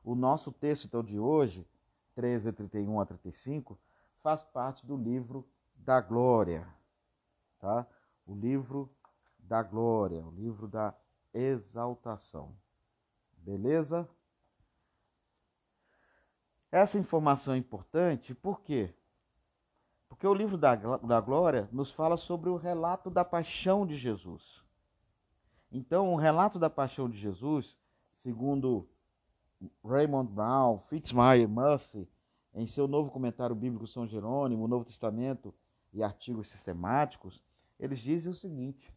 O 0.04 0.14
nosso 0.14 0.52
texto 0.52 0.84
então 0.84 1.02
de 1.02 1.18
hoje, 1.18 1.68
13, 2.14 2.52
31 2.52 3.00
a 3.00 3.06
35, 3.06 3.76
faz 4.22 4.44
parte 4.44 4.86
do 4.86 4.96
livro 4.96 5.44
da 5.74 6.00
glória. 6.00 6.64
Tá? 7.58 7.84
O 8.24 8.36
livro 8.36 8.88
da 9.36 9.64
glória, 9.64 10.24
o 10.24 10.30
livro 10.30 10.68
da 10.68 10.94
exaltação. 11.34 12.56
Beleza? 13.36 14.08
Essa 16.70 17.00
informação 17.00 17.54
é 17.54 17.56
importante 17.56 18.32
por 18.32 18.60
quê? 18.60 18.94
Porque 20.08 20.26
o 20.26 20.34
livro 20.34 20.56
da, 20.56 20.74
da 20.74 21.20
glória 21.20 21.68
nos 21.72 21.90
fala 21.90 22.16
sobre 22.16 22.48
o 22.48 22.56
relato 22.56 23.10
da 23.10 23.24
paixão 23.24 23.86
de 23.86 23.96
Jesus. 23.96 24.64
Então, 25.70 26.12
o 26.12 26.16
relato 26.16 26.58
da 26.58 26.70
paixão 26.70 27.08
de 27.08 27.18
Jesus, 27.18 27.76
segundo 28.10 28.88
Raymond 29.84 30.32
Brown, 30.32 30.78
Fitzmyer 30.88 31.48
Murphy, 31.48 32.08
em 32.54 32.66
seu 32.66 32.88
novo 32.88 33.10
comentário 33.10 33.54
bíblico 33.54 33.86
São 33.86 34.06
Jerônimo, 34.06 34.68
Novo 34.68 34.84
Testamento 34.84 35.54
e 35.92 36.02
artigos 36.02 36.48
sistemáticos, 36.48 37.42
eles 37.78 37.98
dizem 37.98 38.30
o 38.30 38.34
seguinte: 38.34 38.94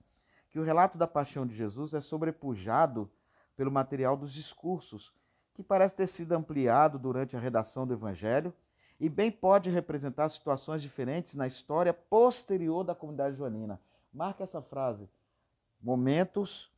que 0.50 0.60
o 0.60 0.64
relato 0.64 0.98
da 0.98 1.08
paixão 1.08 1.46
de 1.46 1.56
Jesus 1.56 1.94
é 1.94 2.02
sobrepujado 2.02 3.10
pelo 3.56 3.72
material 3.72 4.16
dos 4.16 4.34
discursos, 4.34 5.14
que 5.54 5.62
parece 5.62 5.96
ter 5.96 6.08
sido 6.08 6.32
ampliado 6.32 6.98
durante 6.98 7.36
a 7.36 7.40
redação 7.40 7.86
do 7.86 7.94
Evangelho 7.94 8.54
e 9.00 9.08
bem 9.08 9.32
pode 9.32 9.70
representar 9.70 10.28
situações 10.30 10.82
diferentes 10.82 11.36
na 11.36 11.48
história 11.48 11.94
posterior 11.94 12.84
da 12.84 12.94
comunidade 12.94 13.38
joanina. 13.38 13.80
Marca 14.14 14.44
essa 14.44 14.62
frase. 14.62 15.08
Momentos 15.82 16.72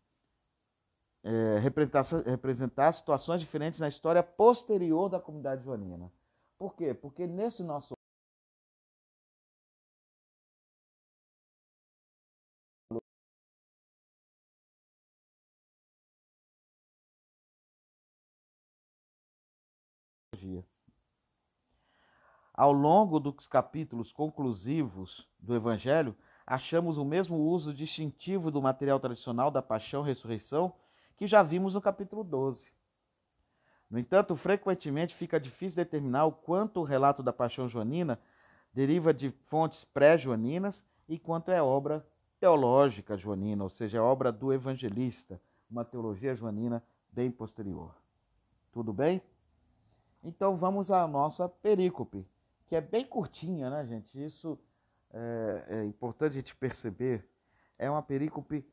é, 1.23 1.59
representar, 1.59 2.03
representar 2.25 2.91
situações 2.91 3.41
diferentes 3.41 3.79
na 3.79 3.87
história 3.87 4.21
posterior 4.21 5.09
da 5.09 5.19
comunidade 5.19 5.63
joanina. 5.63 6.11
Por 6.57 6.75
quê? 6.75 6.93
Porque 6.93 7.25
nesse 7.25 7.63
nosso 7.63 7.95
Ao 22.53 22.71
longo 22.71 23.19
dos 23.19 23.47
capítulos 23.47 24.11
conclusivos 24.11 25.27
do 25.39 25.55
Evangelho, 25.55 26.15
achamos 26.45 26.97
o 26.97 27.05
mesmo 27.05 27.37
uso 27.37 27.73
distintivo 27.73 28.51
do 28.51 28.61
material 28.61 28.99
tradicional 28.99 29.49
da 29.49 29.61
paixão 29.61 30.03
e 30.03 30.07
ressurreição 30.07 30.73
que 31.15 31.25
já 31.25 31.41
vimos 31.41 31.75
no 31.75 31.81
capítulo 31.81 32.23
12. 32.23 32.67
No 33.89 33.99
entanto, 33.99 34.35
frequentemente 34.35 35.13
fica 35.13 35.39
difícil 35.39 35.77
determinar 35.77 36.25
o 36.25 36.31
quanto 36.31 36.79
o 36.79 36.83
relato 36.83 37.21
da 37.21 37.31
paixão 37.33 37.67
joanina 37.67 38.19
deriva 38.73 39.13
de 39.13 39.31
fontes 39.47 39.83
pré-joaninas 39.83 40.85
e 41.07 41.19
quanto 41.19 41.51
é 41.51 41.61
obra 41.61 42.05
teológica 42.39 43.17
joanina, 43.17 43.63
ou 43.63 43.69
seja, 43.69 43.99
é 43.99 44.01
obra 44.01 44.31
do 44.31 44.51
evangelista, 44.51 45.39
uma 45.69 45.85
teologia 45.85 46.33
joanina 46.33 46.83
bem 47.11 47.29
posterior. 47.29 47.95
Tudo 48.71 48.91
bem? 48.91 49.21
Então 50.23 50.55
vamos 50.55 50.89
à 50.89 51.07
nossa 51.07 51.47
perícope, 51.47 52.25
que 52.71 52.75
é 52.77 52.79
bem 52.79 53.05
curtinha, 53.05 53.69
né, 53.69 53.85
gente? 53.85 54.23
Isso 54.23 54.57
é, 55.11 55.65
é 55.67 55.83
importante 55.83 56.31
a 56.31 56.35
gente 56.35 56.55
perceber. 56.55 57.29
É 57.77 57.89
uma 57.89 58.01
perícope 58.01 58.65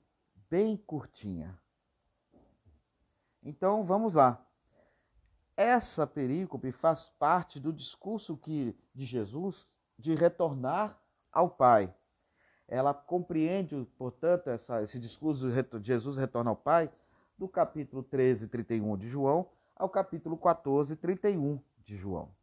bem 0.48 0.76
curtinha. 0.76 1.60
Então 3.42 3.82
vamos 3.82 4.14
lá. 4.14 4.40
Essa 5.56 6.06
perícope 6.06 6.70
faz 6.70 7.08
parte 7.08 7.58
do 7.58 7.72
discurso 7.72 8.36
que, 8.36 8.78
de 8.94 9.04
Jesus 9.04 9.66
de 9.98 10.14
retornar 10.14 10.96
ao 11.32 11.50
Pai. 11.50 11.92
Ela 12.68 12.94
compreende, 12.94 13.84
portanto, 13.98 14.48
essa, 14.48 14.80
esse 14.80 15.00
discurso 15.00 15.50
de 15.50 15.84
Jesus 15.88 16.16
retornar 16.16 16.52
ao 16.52 16.56
Pai 16.56 16.88
do 17.36 17.48
capítulo 17.48 18.04
13, 18.04 18.46
31 18.46 18.96
de 18.96 19.08
João 19.08 19.50
ao 19.74 19.88
capítulo 19.88 20.36
14, 20.36 20.94
31 20.94 21.60
de 21.82 21.96
João. 21.96 22.37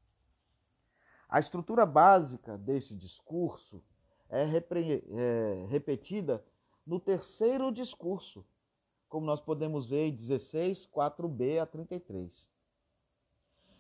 A 1.28 1.40
estrutura 1.40 1.86
básica 1.86 2.58
deste 2.58 2.96
discurso 2.96 3.84
é, 4.30 4.44
é 4.44 5.66
repetida 5.68 6.44
no 6.86 7.00
terceiro 7.00 7.72
discurso, 7.72 8.46
como 9.10 9.26
nós 9.26 9.42
podemos 9.42 9.88
ver 9.88 10.08
em 10.08 10.16
16, 10.16 10.88
4b 10.88 11.62
a 11.62 11.66
33. 11.66 12.48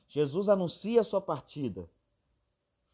Jesus 0.07 0.49
anuncia 0.49 1.03
sua 1.03 1.21
partida, 1.21 1.89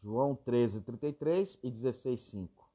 João 0.02 0.34
13, 0.34 0.80
33 0.82 1.60
e 1.62 1.70
16, 1.70 2.20
5. 2.20 2.68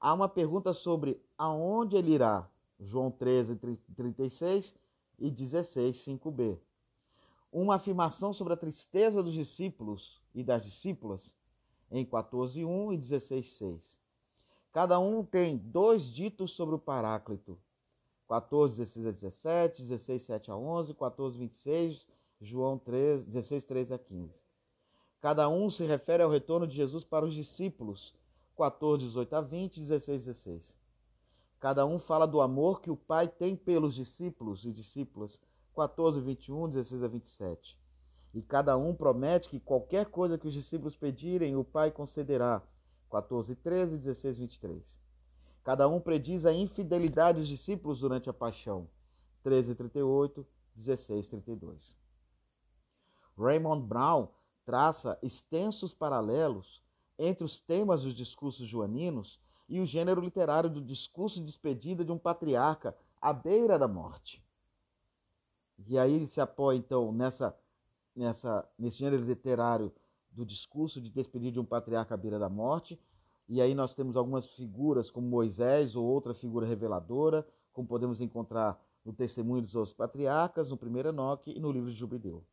Há 0.00 0.14
uma 0.14 0.28
pergunta 0.28 0.72
sobre 0.72 1.20
aonde 1.36 1.96
ele 1.96 2.12
irá, 2.12 2.48
João 2.80 3.10
13, 3.10 3.56
36 3.94 4.74
e 5.18 5.30
16, 5.30 5.96
5b 5.96 6.58
uma 7.60 7.76
afirmação 7.76 8.32
sobre 8.32 8.52
a 8.54 8.56
tristeza 8.56 9.22
dos 9.22 9.34
discípulos 9.34 10.22
e 10.34 10.44
das 10.44 10.64
discípulas 10.64 11.36
em 11.90 12.04
14:1 12.04 12.92
e 12.92 12.96
16:6. 12.96 13.98
Cada 14.72 15.00
um 15.00 15.24
tem 15.24 15.56
dois 15.56 16.10
ditos 16.10 16.52
sobre 16.52 16.74
o 16.74 16.78
Paráclito. 16.78 17.58
14, 18.28 18.76
16 18.76 19.06
a 19.06 19.10
17, 19.10 19.82
16, 19.82 20.22
7 20.22 20.50
a 20.50 20.56
11, 20.56 20.94
14, 20.94 21.38
26, 21.38 22.08
João 22.40 22.78
3, 22.78 23.24
16, 23.24 23.64
13 23.64 23.94
a 23.94 23.98
15. 23.98 24.40
Cada 25.20 25.48
um 25.48 25.68
se 25.70 25.84
refere 25.84 26.22
ao 26.22 26.30
retorno 26.30 26.66
de 26.66 26.76
Jesus 26.76 27.04
para 27.04 27.24
os 27.24 27.34
discípulos. 27.34 28.14
14, 28.56 29.04
18 29.06 29.34
a 29.34 29.40
20, 29.40 29.80
16, 29.80 30.26
16. 30.26 30.76
Cada 31.58 31.84
um 31.86 31.98
fala 31.98 32.26
do 32.26 32.40
amor 32.40 32.80
que 32.80 32.90
o 32.90 32.96
Pai 32.96 33.26
tem 33.26 33.56
pelos 33.56 33.94
discípulos 33.94 34.64
e 34.64 34.70
discípulas. 34.70 35.40
14, 35.78 36.20
21, 36.20 36.68
16 36.68 37.04
a 37.04 37.06
27. 37.06 37.78
E 38.34 38.42
cada 38.42 38.76
um 38.76 38.92
promete 38.92 39.48
que 39.48 39.60
qualquer 39.60 40.06
coisa 40.06 40.36
que 40.36 40.48
os 40.48 40.52
discípulos 40.52 40.96
pedirem, 40.96 41.54
o 41.54 41.62
Pai 41.62 41.92
concederá. 41.92 42.60
14, 43.08 43.54
13, 43.54 43.96
16, 43.96 44.38
23. 44.38 45.00
Cada 45.62 45.88
um 45.88 46.00
prediz 46.00 46.44
a 46.44 46.52
infidelidade 46.52 47.38
dos 47.38 47.46
discípulos 47.46 48.00
durante 48.00 48.28
a 48.28 48.32
paixão. 48.32 48.88
13, 49.44 49.76
38, 49.76 50.44
16, 50.74 51.28
32. 51.28 51.96
Raymond 53.38 53.86
Brown 53.86 54.26
traça 54.66 55.16
extensos 55.22 55.94
paralelos 55.94 56.82
entre 57.16 57.44
os 57.44 57.60
temas 57.60 58.02
dos 58.02 58.14
discursos 58.14 58.66
joaninos 58.66 59.40
e 59.68 59.78
o 59.78 59.86
gênero 59.86 60.20
literário 60.20 60.68
do 60.68 60.82
discurso 60.82 61.38
de 61.38 61.46
despedida 61.46 62.04
de 62.04 62.10
um 62.10 62.18
patriarca 62.18 62.96
à 63.22 63.32
beira 63.32 63.78
da 63.78 63.86
morte. 63.86 64.42
E 65.86 65.98
aí 65.98 66.12
ele 66.12 66.26
se 66.26 66.40
apoia 66.40 66.76
então 66.76 67.12
nessa, 67.12 67.56
nessa, 68.14 68.68
nesse 68.78 68.98
gênero 68.98 69.24
literário 69.24 69.92
do 70.30 70.44
discurso 70.44 71.00
de 71.00 71.10
despedida 71.10 71.52
de 71.52 71.60
um 71.60 71.64
patriarca 71.64 72.14
à 72.14 72.16
beira 72.16 72.38
da 72.38 72.48
morte. 72.48 72.98
E 73.48 73.62
aí 73.62 73.74
nós 73.74 73.94
temos 73.94 74.16
algumas 74.16 74.46
figuras 74.46 75.10
como 75.10 75.26
Moisés 75.26 75.96
ou 75.96 76.04
outra 76.04 76.34
figura 76.34 76.66
reveladora, 76.66 77.46
como 77.72 77.88
podemos 77.88 78.20
encontrar 78.20 78.80
no 79.04 79.12
Testemunho 79.12 79.62
dos 79.62 79.74
Outros 79.74 79.94
Patriarcas, 79.94 80.68
no 80.68 80.76
primeiro 80.76 81.08
Enoque 81.08 81.52
e 81.56 81.60
no 81.60 81.72
livro 81.72 81.90
de 81.90 81.96
Jubileu. 81.96 82.44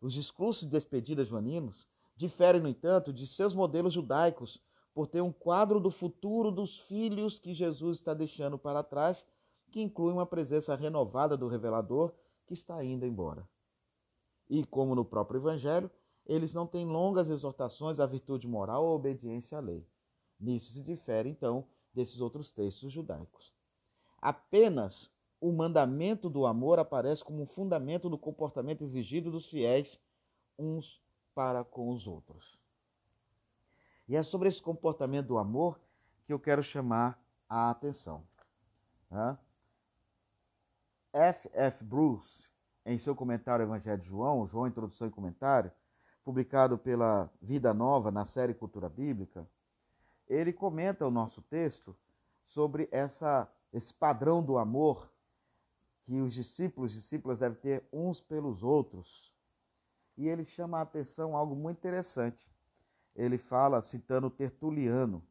Os 0.00 0.12
discursos 0.12 0.62
de 0.62 0.70
despedida 0.70 1.24
joaninos 1.24 1.88
diferem, 2.16 2.60
no 2.60 2.68
entanto, 2.68 3.12
de 3.12 3.26
seus 3.26 3.54
modelos 3.54 3.94
judaicos 3.94 4.62
por 4.94 5.06
ter 5.06 5.20
um 5.20 5.32
quadro 5.32 5.80
do 5.80 5.90
futuro 5.90 6.50
dos 6.50 6.78
filhos 6.78 7.38
que 7.38 7.54
Jesus 7.54 7.98
está 7.98 8.12
deixando 8.12 8.58
para 8.58 8.82
trás, 8.82 9.26
que 9.70 9.80
inclui 9.80 10.12
uma 10.12 10.26
presença 10.26 10.74
renovada 10.74 11.36
do 11.36 11.48
revelador 11.48 12.12
que 12.46 12.52
está 12.52 12.82
indo 12.84 13.06
embora. 13.06 13.48
E 14.48 14.64
como 14.64 14.94
no 14.94 15.04
próprio 15.04 15.38
Evangelho, 15.38 15.90
eles 16.26 16.52
não 16.52 16.66
têm 16.66 16.86
longas 16.86 17.30
exortações 17.30 17.98
à 17.98 18.06
virtude 18.06 18.46
moral 18.46 18.84
ou 18.84 18.96
obediência 18.96 19.58
à 19.58 19.60
lei. 19.60 19.86
Nisso 20.38 20.72
se 20.72 20.82
difere, 20.82 21.28
então, 21.28 21.66
desses 21.92 22.20
outros 22.20 22.50
textos 22.50 22.92
judaicos. 22.92 23.52
Apenas 24.20 25.12
o 25.40 25.50
mandamento 25.50 26.30
do 26.30 26.46
amor 26.46 26.78
aparece 26.78 27.24
como 27.24 27.42
um 27.42 27.46
fundamento 27.46 28.08
do 28.08 28.16
comportamento 28.16 28.84
exigido 28.84 29.30
dos 29.30 29.48
fiéis 29.48 30.00
uns 30.58 31.02
para 31.34 31.64
com 31.64 31.90
os 31.90 32.06
outros. 32.06 32.60
E 34.08 34.14
é 34.14 34.22
sobre 34.22 34.48
esse 34.48 34.62
comportamento 34.62 35.28
do 35.28 35.38
amor 35.38 35.80
que 36.24 36.32
eu 36.32 36.38
quero 36.38 36.62
chamar 36.62 37.20
a 37.48 37.70
atenção. 37.70 38.24
F. 41.12 41.50
F. 41.52 41.84
Bruce, 41.84 42.48
em 42.84 42.98
seu 42.98 43.14
comentário 43.14 43.62
Evangelho 43.62 43.98
de 43.98 44.06
João, 44.06 44.46
João 44.46 44.66
Introdução 44.66 45.06
e 45.06 45.10
Comentário, 45.10 45.70
publicado 46.24 46.78
pela 46.78 47.30
Vida 47.40 47.74
Nova 47.74 48.10
na 48.10 48.24
série 48.24 48.54
Cultura 48.54 48.88
Bíblica, 48.88 49.46
ele 50.28 50.52
comenta 50.52 51.06
o 51.06 51.10
nosso 51.10 51.42
texto 51.42 51.96
sobre 52.42 52.88
essa, 52.90 53.48
esse 53.72 53.92
padrão 53.92 54.42
do 54.42 54.56
amor 54.56 55.12
que 56.02 56.20
os 56.20 56.32
discípulos, 56.32 56.92
discípulas 56.92 57.38
devem 57.38 57.58
ter 57.58 57.84
uns 57.92 58.20
pelos 58.20 58.62
outros. 58.62 59.32
E 60.16 60.28
ele 60.28 60.44
chama 60.44 60.78
a 60.78 60.82
atenção 60.82 61.36
algo 61.36 61.54
muito 61.54 61.78
interessante. 61.78 62.50
Ele 63.14 63.38
fala, 63.38 63.82
citando 63.82 64.30
Tertuliano, 64.30 65.22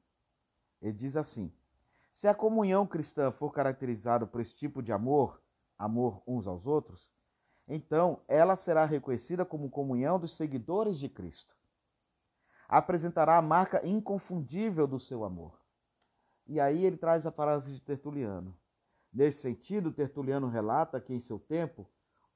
ele 0.82 0.94
diz 0.94 1.16
assim: 1.16 1.52
Se 2.12 2.28
a 2.28 2.34
comunhão 2.34 2.86
cristã 2.86 3.32
for 3.32 3.52
caracterizada 3.52 4.26
por 4.26 4.40
esse 4.40 4.54
tipo 4.54 4.82
de 4.82 4.92
amor, 4.92 5.41
amor 5.82 6.22
uns 6.28 6.46
aos 6.46 6.68
outros, 6.68 7.12
então 7.68 8.22
ela 8.28 8.56
será 8.56 8.86
reconhecida 8.86 9.44
como 9.44 9.70
comunhão 9.70 10.20
dos 10.20 10.36
seguidores 10.36 11.00
de 11.00 11.10
Cristo. 11.10 11.56
Apresentará 12.68 13.38
a 13.38 13.42
marca 13.42 13.86
inconfundível 13.86 14.86
do 14.86 15.00
seu 15.00 15.24
amor. 15.24 15.60
E 16.48 16.60
aí 16.60 16.86
ele 16.86 16.98
traz 16.98 17.26
a 17.26 17.32
frase 17.32 17.74
de 17.74 17.82
Tertuliano: 17.82 18.58
Nesse 19.12 19.42
sentido, 19.42 19.92
Tertuliano 19.92 20.48
relata 20.48 21.02
que 21.02 21.14
em 21.14 21.20
seu 21.20 21.40
tempo, 21.40 21.90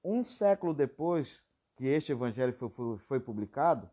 um 0.04 0.24
século 0.24 0.74
depois 0.74 1.44
que 1.76 1.86
este 1.86 2.12
evangelho 2.12 2.54
foi, 2.54 2.98
foi, 2.98 3.20
publicado, 3.20 3.90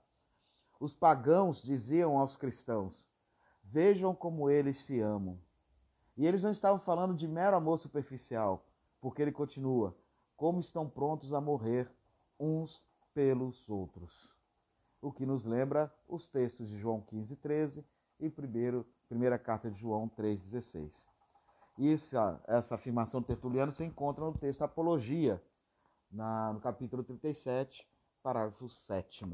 os 0.80 0.94
pagãos 0.94 1.62
diziam 1.62 2.18
aos 2.18 2.36
cristãos: 2.36 3.08
Vejam 3.62 4.14
como 4.14 4.50
eles 4.50 4.78
se 4.78 5.00
amam. 5.00 5.38
E 6.16 6.26
eles 6.26 6.42
não 6.42 6.50
estavam 6.50 6.78
falando 6.78 7.14
de 7.14 7.26
mero 7.26 7.56
amor 7.56 7.78
superficial, 7.78 8.66
porque 9.02 9.20
ele 9.20 9.32
continua: 9.32 9.94
Como 10.36 10.60
estão 10.60 10.88
prontos 10.88 11.34
a 11.34 11.40
morrer 11.40 11.92
uns 12.40 12.82
pelos 13.12 13.68
outros. 13.68 14.34
O 15.02 15.12
que 15.12 15.26
nos 15.26 15.44
lembra 15.44 15.92
os 16.08 16.28
textos 16.28 16.68
de 16.68 16.76
João 16.78 17.00
15, 17.00 17.36
13 17.36 17.84
e 18.18 18.30
primeiro, 18.30 18.86
primeira 19.08 19.38
carta 19.38 19.68
de 19.68 19.76
João 19.76 20.08
3,16. 20.08 21.08
Isso, 21.78 22.16
essa 22.46 22.76
afirmação 22.76 23.20
do 23.20 23.26
Tertuliano 23.26 23.72
se 23.72 23.84
encontra 23.84 24.24
no 24.24 24.32
texto 24.32 24.62
Apologia, 24.62 25.42
na, 26.10 26.52
no 26.52 26.60
capítulo 26.60 27.02
37, 27.02 27.88
parágrafo 28.22 28.68
7. 28.68 29.26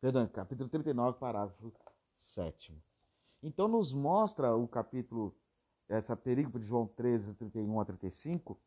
Perdão, 0.00 0.26
capítulo 0.28 0.68
39, 0.68 1.18
parágrafo 1.18 1.72
7. 2.12 2.80
Então, 3.42 3.66
nos 3.66 3.92
mostra 3.92 4.54
o 4.54 4.68
capítulo, 4.68 5.34
essa 5.88 6.14
perícope 6.14 6.60
de 6.60 6.66
João 6.66 6.86
13, 6.86 7.34
31 7.34 7.80
a 7.80 7.84
35, 7.84 8.60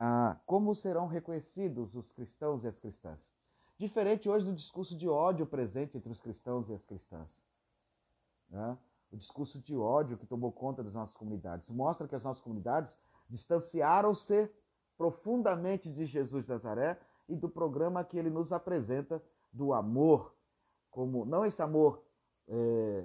ah, 0.00 0.36
como 0.44 0.74
serão 0.74 1.06
reconhecidos 1.06 1.94
os 1.94 2.10
cristãos 2.10 2.64
e 2.64 2.66
as 2.66 2.80
cristãs. 2.80 3.32
Diferente 3.78 4.28
hoje 4.28 4.44
do 4.44 4.52
discurso 4.52 4.96
de 4.96 5.08
ódio 5.08 5.46
presente 5.46 5.96
entre 5.96 6.10
os 6.10 6.20
cristãos 6.20 6.68
e 6.68 6.74
as 6.74 6.84
cristãs. 6.84 7.44
Né? 8.48 8.76
o 9.10 9.16
discurso 9.16 9.58
de 9.60 9.76
ódio 9.76 10.16
que 10.16 10.26
tomou 10.26 10.52
conta 10.52 10.82
das 10.82 10.94
nossas 10.94 11.16
comunidades. 11.16 11.70
Mostra 11.70 12.06
que 12.06 12.14
as 12.14 12.22
nossas 12.22 12.42
comunidades 12.42 12.96
distanciaram-se 13.28 14.50
profundamente 14.96 15.90
de 15.90 16.06
Jesus 16.06 16.44
de 16.44 16.50
Nazaré 16.50 16.98
e 17.28 17.34
do 17.34 17.48
programa 17.48 18.04
que 18.04 18.18
ele 18.18 18.30
nos 18.30 18.52
apresenta 18.52 19.22
do 19.52 19.72
amor, 19.72 20.34
como 20.90 21.24
não 21.24 21.44
esse 21.44 21.60
amor 21.60 22.04
é, 22.46 23.04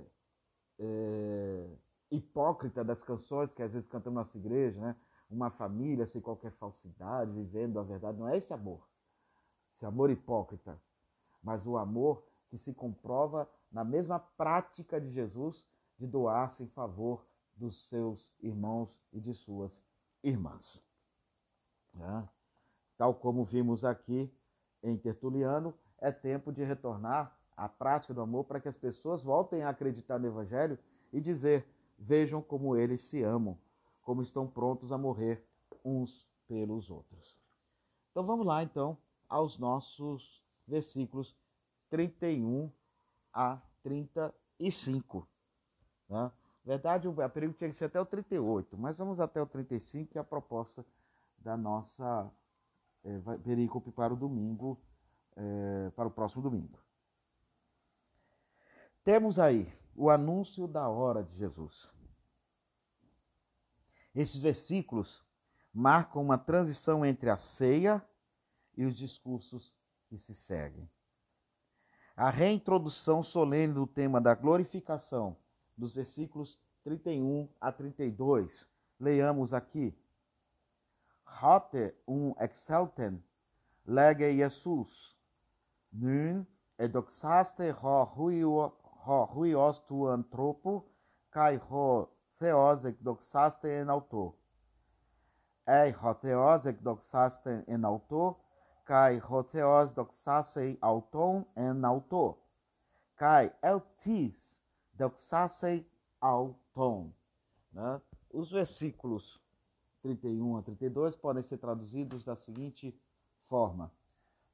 é, 0.79 1.69
hipócrita 2.12 2.84
das 2.84 3.03
canções 3.03 3.53
que 3.53 3.63
às 3.63 3.73
vezes 3.73 3.88
cantamos 3.88 4.15
na 4.15 4.21
nossa 4.21 4.38
igreja, 4.38 4.79
né? 4.79 4.95
Uma 5.36 5.50
família 5.50 6.06
sem 6.06 6.21
qualquer 6.21 6.54
falsidade, 6.54 7.30
vivendo 7.30 7.78
a 7.78 7.84
verdade. 7.84 8.17
Não 8.17 8.30
é 8.30 8.38
esse 8.38 8.54
amor, 8.54 8.88
esse 9.74 9.86
amor 9.86 10.10
hipócrita, 10.10 10.82
mas 11.43 11.67
o 11.67 11.78
amor 11.78 12.24
que 12.48 12.58
se 12.58 12.74
comprova 12.74 13.50
na 13.69 13.84
mesma 13.84 14.17
prática 14.17 15.00
de 15.00 15.12
Jesus 15.12 15.67
de 15.98 16.08
doar-se 16.08 16.63
em 16.63 16.67
favor 16.67 17.26
dos 17.54 17.89
seus 17.89 18.34
irmãos 18.39 18.98
e 19.12 19.19
de 19.19 19.34
suas 19.34 19.84
irmãs. 20.24 20.82
É. 22.00 22.24
Tal 22.98 23.13
como 23.13 23.43
vimos 23.43 23.84
aqui 23.84 24.34
em 24.82 24.95
Tertuliano, 24.95 25.74
é 25.98 26.13
tempo 26.13 26.50
de 26.50 26.63
retornar 26.63 27.38
à 27.58 27.67
prática 27.67 28.13
do 28.13 28.21
amor 28.21 28.45
para 28.45 28.62
que 28.62 28.69
as 28.69 28.78
pessoas 28.78 29.21
voltem 29.21 29.63
a 29.63 29.69
acreditar 29.69 30.17
no 30.17 30.28
Evangelho 30.28 30.80
e 31.12 31.19
dizer: 31.19 31.67
vejam 32.00 32.41
como 32.41 32.78
eles 32.78 33.02
se 33.02 33.21
amam, 33.21 33.60
como 34.06 34.22
estão 34.22 34.48
prontos 34.48 34.94
a 34.94 34.98
morrer 34.98 35.44
uns 35.84 36.26
pelos 36.48 36.89
outros. 36.89 37.36
Então 38.12 38.24
vamos 38.24 38.46
lá 38.46 38.63
então 38.63 38.98
aos 39.28 39.58
nossos 39.58 40.41
versículos 40.65 41.36
31 41.89 42.72
a 43.34 43.60
35. 43.84 45.28
Né? 46.08 46.32
Verdade, 46.63 47.08
a 47.08 47.30
período 47.30 47.56
tinha 47.56 47.70
que 47.70 47.76
ser 47.76 47.86
até 47.86 48.00
o 48.00 48.06
38, 48.06 48.78
mas 48.78 48.96
vamos 48.96 49.20
até 49.20 49.41
o 49.41 49.46
35, 49.46 50.12
que 50.12 50.18
é 50.18 50.22
a 50.22 50.24
proposta 50.24 50.86
da 51.38 51.58
nossa 51.58 52.32
é, 53.04 53.38
perícope 53.44 53.91
para 53.91 54.13
o 54.13 54.18
domingo, 54.18 54.80
é, 55.36 55.91
para 55.96 56.08
o 56.08 56.12
próximo 56.12 56.41
domingo. 56.41 56.80
Temos 59.04 59.38
aí 59.38 59.72
o 59.96 60.10
anúncio 60.10 60.68
da 60.68 60.89
hora 60.89 61.24
de 61.24 61.36
Jesus. 61.36 61.94
Esses 64.15 64.39
versículos 64.39 65.23
marcam 65.73 66.21
uma 66.21 66.38
transição 66.38 67.06
entre 67.06 67.30
a 67.30 67.36
ceia 67.36 68.04
e 68.78 68.86
os 68.86 68.95
discursos 68.95 69.73
que 70.08 70.17
se 70.17 70.34
seguem. 70.34 70.89
A 72.15 72.30
reintrodução 72.30 73.21
solene 73.21 73.73
do 73.73 73.86
tema 73.86 74.21
da 74.21 74.34
glorificação 74.34 75.36
dos 75.78 75.93
versículos 75.93 76.58
31 76.84 77.49
a 77.60 77.71
32. 77.71 78.67
Leiamos 78.97 79.54
aqui. 79.54 79.93
Hatte 81.25 81.93
um 82.08 82.34
exalten 82.39 83.21
lege 83.86 84.34
Jesus, 84.34 85.15
nun 85.91 86.45
edoxaste 86.78 87.71
ho 87.71 88.06
huios 89.36 89.80
tu 89.88 90.08
antropo, 90.08 90.86
kai 91.30 91.58
ho 91.58 92.10
theos 92.39 92.84
doxaste 93.02 93.67
en 93.67 93.89
auto. 93.89 94.36
Ei 95.67 95.91
ho 95.91 96.13
theos 96.13 96.63
doxaste 96.82 97.63
en 97.67 97.86
auto, 97.86 98.38
kai 98.86 99.19
hotheos 99.19 99.91
doxasei 99.91 100.78
auton 100.82 101.45
en 101.56 101.84
auto, 101.84 102.38
kai 103.15 103.52
eltis 103.62 104.62
doxasei 104.93 105.86
auton. 106.21 107.12
Né? 107.71 108.02
Os 108.32 108.52
versículos 108.52 109.41
31 110.04 110.58
a 110.58 110.62
32 110.62 111.15
podem 111.15 111.41
ser 111.41 111.58
traduzidos 111.58 112.24
da 112.24 112.36
seguinte 112.36 112.95
forma: 113.48 113.91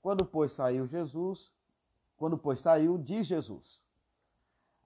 Quando, 0.02 0.26
pois, 0.26 0.54
saiu 0.54 0.88
Jesus, 0.88 1.54
quando, 2.16 2.38
pois, 2.38 2.62
saiu, 2.62 2.98
diz 2.98 3.28
Jesus: 3.28 3.84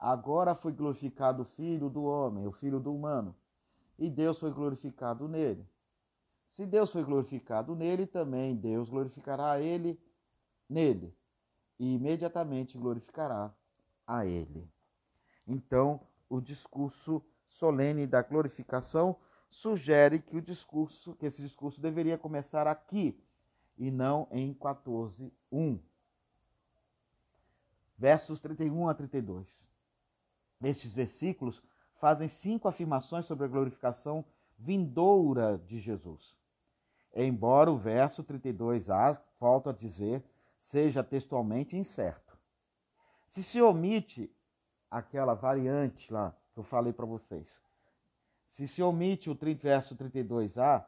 Agora 0.06 0.54
foi 0.54 0.72
glorificado 0.72 1.42
o 1.42 1.46
Filho 1.46 1.90
do 1.90 2.04
homem, 2.04 2.46
o 2.46 2.52
Filho 2.52 2.80
do 2.80 2.94
humano, 2.94 3.36
e 3.98 4.08
Deus 4.08 4.40
foi 4.40 4.52
glorificado 4.52 5.28
nele. 5.28 5.68
Se 6.46 6.64
Deus 6.64 6.92
foi 6.92 7.04
glorificado 7.04 7.76
nele, 7.76 8.06
também 8.06 8.56
Deus 8.56 8.88
glorificará 8.88 9.60
ele 9.60 10.00
nele, 10.70 11.12
e 11.80 11.96
imediatamente 11.96 12.78
glorificará 12.78 13.52
a 14.06 14.24
ele. 14.28 14.70
Então, 15.48 16.00
o 16.30 16.40
discurso 16.40 17.20
solene 17.48 18.06
da 18.06 18.22
glorificação 18.22 19.16
sugere 19.50 20.20
que 20.20 20.38
o 20.38 20.42
discurso, 20.42 21.16
que 21.16 21.26
esse 21.26 21.42
discurso 21.42 21.82
deveria 21.82 22.16
começar 22.16 22.68
aqui 22.68 23.20
e 23.76 23.90
não 23.90 24.28
em 24.30 24.54
14:1. 24.54 25.80
Versos 27.98 28.40
31 28.40 28.88
a 28.88 28.94
32. 28.94 29.74
Estes 30.66 30.96
versículos 30.96 31.62
fazem 31.94 32.28
cinco 32.28 32.68
afirmações 32.68 33.26
sobre 33.26 33.46
a 33.46 33.48
glorificação 33.48 34.26
vindoura 34.58 35.60
de 35.60 35.80
Jesus. 35.80 36.36
Embora 37.14 37.72
o 37.72 37.78
verso 37.78 38.24
32a, 38.24 39.22
volto 39.40 39.70
a 39.70 39.74
dizer, 39.74 40.24
seja 40.58 41.04
textualmente 41.04 41.78
incerto. 41.78 42.36
Se 43.28 43.44
se 43.44 43.62
omite 43.62 44.36
aquela 44.90 45.36
variante 45.36 46.12
lá 46.12 46.36
que 46.52 46.60
eu 46.60 46.64
falei 46.64 46.92
para 46.92 47.06
vocês, 47.06 47.62
se 48.48 48.68
se 48.68 48.82
omite 48.82 49.30
o 49.30 49.36
verso 49.36 49.96
32a, 49.96 50.84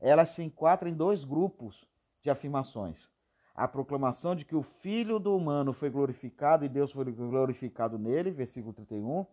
ela 0.00 0.26
se 0.26 0.42
enquadra 0.42 0.88
em 0.88 0.94
dois 0.94 1.22
grupos 1.22 1.88
de 2.20 2.30
afirmações. 2.30 3.08
A 3.54 3.68
proclamação 3.68 4.34
de 4.34 4.44
que 4.44 4.56
o 4.56 4.62
Filho 4.62 5.20
do 5.20 5.36
humano 5.36 5.72
foi 5.72 5.88
glorificado 5.88 6.64
e 6.64 6.68
Deus 6.68 6.90
foi 6.90 7.04
glorificado 7.12 7.96
nele, 7.96 8.32
versículo 8.32 8.72
31, 8.72 9.24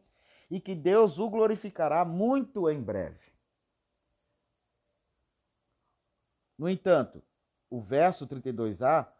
e 0.49 0.59
que 0.59 0.75
Deus 0.75 1.17
o 1.17 1.27
glorificará 1.27 2.05
muito 2.05 2.69
em 2.69 2.79
breve. 2.79 3.31
No 6.55 6.69
entanto, 6.69 7.23
o 7.67 7.81
verso 7.81 8.27
32a 8.27 9.11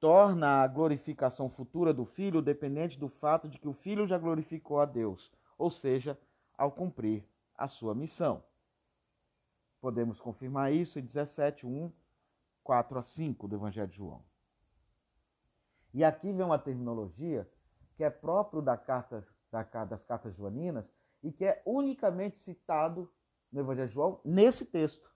torna 0.00 0.62
a 0.62 0.66
glorificação 0.66 1.48
futura 1.48 1.94
do 1.94 2.04
Filho 2.04 2.42
dependente 2.42 2.98
do 2.98 3.08
fato 3.08 3.48
de 3.48 3.58
que 3.58 3.68
o 3.68 3.72
Filho 3.72 4.06
já 4.06 4.18
glorificou 4.18 4.80
a 4.80 4.84
Deus, 4.84 5.30
ou 5.56 5.70
seja, 5.70 6.18
ao 6.56 6.72
cumprir 6.72 7.24
a 7.54 7.68
sua 7.68 7.94
missão. 7.94 8.42
Podemos 9.80 10.20
confirmar 10.20 10.72
isso 10.72 10.98
em 10.98 11.02
17, 11.02 11.64
1, 11.64 11.92
4 12.64 12.98
a 12.98 13.02
5 13.02 13.46
do 13.46 13.54
Evangelho 13.54 13.88
de 13.88 13.96
João. 13.96 14.24
E 15.92 16.04
aqui 16.04 16.32
vem 16.32 16.44
uma 16.44 16.58
terminologia 16.58 17.48
que 17.96 18.04
é 18.04 18.10
próprio 18.10 18.62
da 18.62 18.76
carta, 18.76 19.20
da, 19.50 19.84
das 19.84 20.04
cartas 20.04 20.34
joaninas 20.34 20.92
e 21.22 21.32
que 21.32 21.44
é 21.44 21.62
unicamente 21.66 22.38
citado 22.38 23.10
no 23.50 23.60
Evangelho 23.60 23.88
de 23.88 23.94
João 23.94 24.20
nesse 24.24 24.66
texto. 24.66 25.10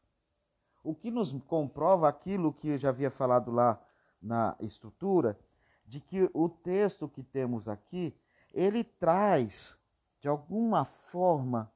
O 0.83 0.95
que 0.95 1.11
nos 1.11 1.31
comprova 1.43 2.09
aquilo 2.09 2.53
que 2.53 2.71
eu 2.71 2.79
já 2.79 2.89
havia 2.89 3.11
falado 3.11 3.53
lá 3.53 3.81
na 4.21 4.57
estrutura, 4.61 5.39
de 5.87 6.01
que 6.01 6.29
o 6.33 6.49
texto 6.49 7.09
que 7.09 7.23
temos 7.23 7.69
aqui, 7.69 8.17
ele 8.53 8.83
traz, 8.83 9.79
de 10.21 10.29
alguma 10.29 10.85
forma, 10.85 11.73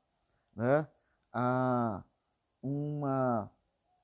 né, 0.55 0.89
a 1.33 2.03
uma, 2.63 3.51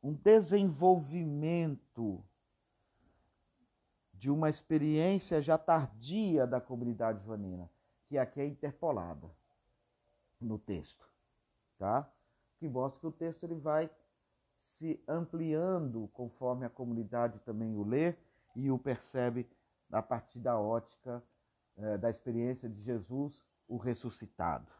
um 0.02 0.12
desenvolvimento 0.12 2.24
de 4.22 4.30
uma 4.30 4.48
experiência 4.48 5.42
já 5.42 5.58
tardia 5.58 6.46
da 6.46 6.60
comunidade 6.60 7.24
joanina, 7.24 7.68
que 8.06 8.16
aqui 8.16 8.40
é 8.40 8.46
interpolada 8.46 9.28
no 10.40 10.58
texto, 10.58 11.04
tá? 11.76 12.08
Que 12.56 12.68
mostra 12.68 13.00
que 13.00 13.06
o 13.08 13.10
texto 13.10 13.42
ele 13.42 13.56
vai 13.56 13.90
se 14.54 15.02
ampliando 15.08 16.08
conforme 16.12 16.64
a 16.64 16.70
comunidade 16.70 17.40
também 17.40 17.74
o 17.74 17.82
lê 17.82 18.14
e 18.54 18.70
o 18.70 18.78
percebe 18.78 19.48
a 19.90 20.00
partir 20.00 20.38
da 20.38 20.56
ótica 20.56 21.20
eh, 21.76 21.98
da 21.98 22.08
experiência 22.08 22.68
de 22.68 22.80
Jesus, 22.80 23.44
o 23.66 23.76
ressuscitado 23.76 24.70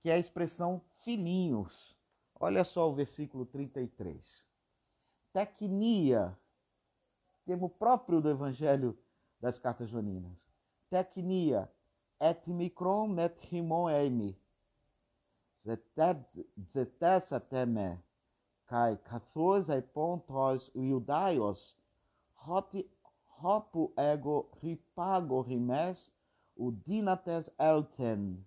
que 0.00 0.10
é 0.10 0.14
a 0.14 0.18
expressão 0.18 0.80
filhinhos. 1.00 1.96
Olha 2.38 2.62
só 2.64 2.88
o 2.88 2.94
versículo 2.94 3.44
33. 3.44 4.46
Tecnia, 5.32 6.38
termo 7.48 7.70
próprio 7.70 8.20
do 8.20 8.28
evangelho 8.28 8.94
das 9.40 9.58
cartas 9.58 9.88
joninas. 9.88 10.46
Tecnia, 10.90 11.66
et 12.20 12.46
micron 12.46 13.18
et 13.18 13.38
himon 13.50 13.88
eimi. 13.90 14.36
Zetessa 16.66 17.40
teme, 17.40 17.98
kai 18.66 18.98
kathos 18.98 19.70
e 19.70 19.80
pontos 19.80 20.70
iudaios, 20.74 21.74
hoti 22.34 22.84
hopu 23.40 23.92
ego 23.96 24.50
ripago 24.62 25.40
rimes, 25.42 26.12
dinates 26.84 27.50
elten 27.58 28.44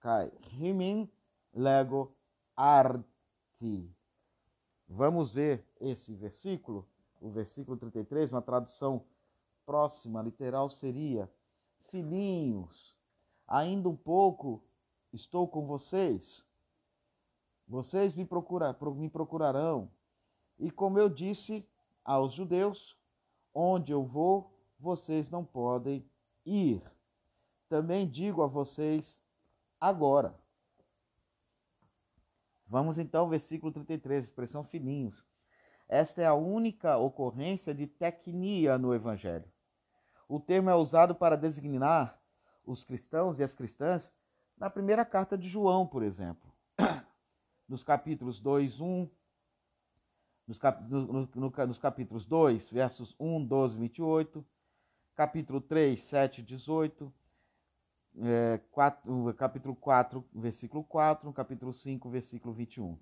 kai 0.00 0.32
rimin 0.58 1.08
lego 1.54 2.10
arti. 2.56 3.88
Vamos 4.88 5.32
ver 5.32 5.64
esse 5.80 6.14
versículo, 6.14 6.88
o 7.22 7.30
versículo 7.30 7.76
33, 7.76 8.32
uma 8.32 8.42
tradução 8.42 9.04
próxima, 9.64 10.20
literal 10.20 10.68
seria: 10.68 11.30
Filhinhos, 11.88 12.96
ainda 13.46 13.88
um 13.88 13.96
pouco 13.96 14.62
estou 15.12 15.46
com 15.46 15.64
vocês. 15.66 16.46
Vocês 17.66 18.14
me, 18.14 18.24
procura, 18.24 18.76
me 18.96 19.08
procurarão. 19.08 19.88
E 20.58 20.70
como 20.70 20.98
eu 20.98 21.08
disse 21.08 21.66
aos 22.04 22.34
judeus, 22.34 22.98
onde 23.54 23.92
eu 23.92 24.04
vou, 24.04 24.52
vocês 24.78 25.30
não 25.30 25.44
podem 25.44 26.04
ir. 26.44 26.82
Também 27.68 28.08
digo 28.08 28.42
a 28.42 28.46
vocês 28.46 29.22
agora. 29.80 30.34
Vamos 32.66 32.98
então 32.98 33.22
ao 33.22 33.28
versículo 33.28 33.72
33, 33.72 34.24
expressão 34.24 34.64
filhinhos. 34.64 35.24
Esta 35.92 36.22
é 36.22 36.24
a 36.24 36.32
única 36.32 36.96
ocorrência 36.96 37.74
de 37.74 37.86
tecnia 37.86 38.78
no 38.78 38.94
Evangelho. 38.94 39.44
O 40.26 40.40
termo 40.40 40.70
é 40.70 40.74
usado 40.74 41.14
para 41.14 41.36
designar 41.36 42.18
os 42.64 42.82
cristãos 42.82 43.38
e 43.38 43.44
as 43.44 43.54
cristãs 43.54 44.10
na 44.56 44.70
primeira 44.70 45.04
carta 45.04 45.36
de 45.36 45.46
João, 45.50 45.86
por 45.86 46.02
exemplo. 46.02 46.50
Nos 47.68 47.84
capítulos 47.84 48.40
2, 48.40 48.80
1, 48.80 49.10
nos, 50.48 50.58
cap, 50.58 50.82
no, 50.90 51.28
no, 51.34 51.50
nos 51.66 51.78
capítulos 51.78 52.24
2, 52.24 52.70
versos 52.70 53.14
1, 53.20 53.44
12, 53.44 53.78
28, 53.78 54.46
capítulo 55.14 55.60
3, 55.60 56.00
7, 56.00 56.42
18, 56.42 57.12
é, 58.22 58.60
4, 58.70 59.34
capítulo 59.34 59.76
4, 59.76 60.24
versículo 60.32 60.82
4, 60.84 61.26
no 61.26 61.34
capítulo 61.34 61.74
5, 61.74 62.08
versículo 62.08 62.54
21. 62.54 62.98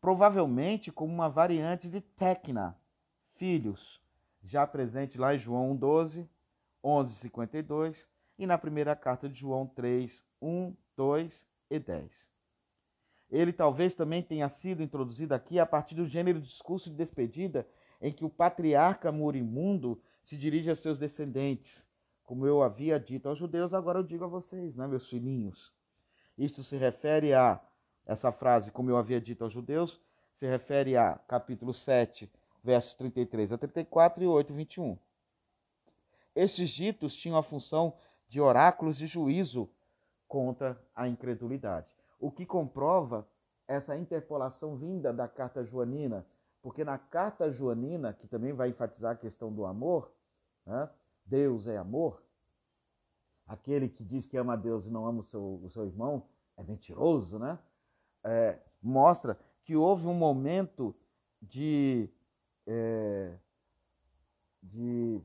Provavelmente 0.00 0.92
como 0.92 1.12
uma 1.12 1.28
variante 1.28 1.88
de 1.88 2.00
Tecna, 2.00 2.78
filhos, 3.34 4.00
já 4.42 4.66
presente 4.66 5.18
lá 5.18 5.34
em 5.34 5.38
João 5.38 5.76
12, 5.76 6.28
11, 6.82 7.14
52 7.14 8.08
e 8.38 8.46
na 8.46 8.56
primeira 8.56 8.94
carta 8.94 9.28
de 9.28 9.34
João 9.34 9.66
3, 9.66 10.24
1, 10.40 10.74
2 10.96 11.46
e 11.70 11.78
10. 11.78 12.30
Ele 13.30 13.52
talvez 13.52 13.94
também 13.94 14.22
tenha 14.22 14.48
sido 14.48 14.82
introduzido 14.82 15.34
aqui 15.34 15.58
a 15.58 15.66
partir 15.66 15.94
do 15.94 16.06
gênero 16.06 16.40
discurso 16.40 16.88
de 16.88 16.96
despedida 16.96 17.68
em 18.00 18.12
que 18.12 18.24
o 18.24 18.30
patriarca 18.30 19.10
morimundo 19.12 20.00
se 20.22 20.36
dirige 20.36 20.70
a 20.70 20.74
seus 20.74 20.98
descendentes 20.98 21.88
como 22.28 22.46
eu 22.46 22.62
havia 22.62 23.00
dito 23.00 23.26
aos 23.26 23.38
judeus, 23.38 23.72
agora 23.72 24.00
eu 24.00 24.02
digo 24.02 24.22
a 24.22 24.28
vocês, 24.28 24.76
né, 24.76 24.86
meus 24.86 25.08
filhinhos. 25.08 25.72
Isso 26.36 26.62
se 26.62 26.76
refere 26.76 27.32
a, 27.32 27.58
essa 28.08 28.32
frase, 28.32 28.72
como 28.72 28.88
eu 28.90 28.96
havia 28.96 29.20
dito 29.20 29.44
aos 29.44 29.52
judeus, 29.52 30.00
se 30.32 30.46
refere 30.46 30.96
a 30.96 31.16
capítulo 31.28 31.74
7, 31.74 32.32
versos 32.64 32.94
33 32.94 33.52
a 33.52 33.58
34 33.58 34.24
e 34.24 34.26
8, 34.26 34.54
21. 34.54 34.98
Estes 36.34 36.70
ditos 36.70 37.14
tinham 37.14 37.36
a 37.36 37.42
função 37.42 37.94
de 38.26 38.40
oráculos 38.40 38.96
de 38.96 39.06
juízo 39.06 39.68
contra 40.26 40.80
a 40.94 41.06
incredulidade, 41.06 41.94
o 42.18 42.30
que 42.30 42.46
comprova 42.46 43.28
essa 43.66 43.96
interpolação 43.96 44.76
vinda 44.76 45.12
da 45.12 45.28
carta 45.28 45.62
joanina 45.62 46.26
Porque 46.62 46.84
na 46.84 46.98
carta 46.98 47.50
joanina, 47.50 48.12
que 48.12 48.26
também 48.26 48.52
vai 48.52 48.70
enfatizar 48.70 49.12
a 49.12 49.16
questão 49.16 49.52
do 49.52 49.64
amor, 49.64 50.10
né? 50.66 50.88
Deus 51.24 51.66
é 51.66 51.76
amor, 51.76 52.22
aquele 53.46 53.88
que 53.88 54.02
diz 54.02 54.26
que 54.26 54.36
ama 54.36 54.54
a 54.54 54.56
Deus 54.56 54.86
e 54.86 54.90
não 54.90 55.06
ama 55.06 55.20
o 55.20 55.22
seu, 55.22 55.60
o 55.62 55.70
seu 55.70 55.86
irmão 55.86 56.26
é 56.56 56.62
mentiroso, 56.62 57.38
né? 57.38 57.58
É, 58.24 58.58
mostra 58.82 59.38
que 59.64 59.76
houve 59.76 60.06
um 60.06 60.14
momento 60.14 60.94
de, 61.40 62.08
é, 62.66 63.36
de, 64.62 65.20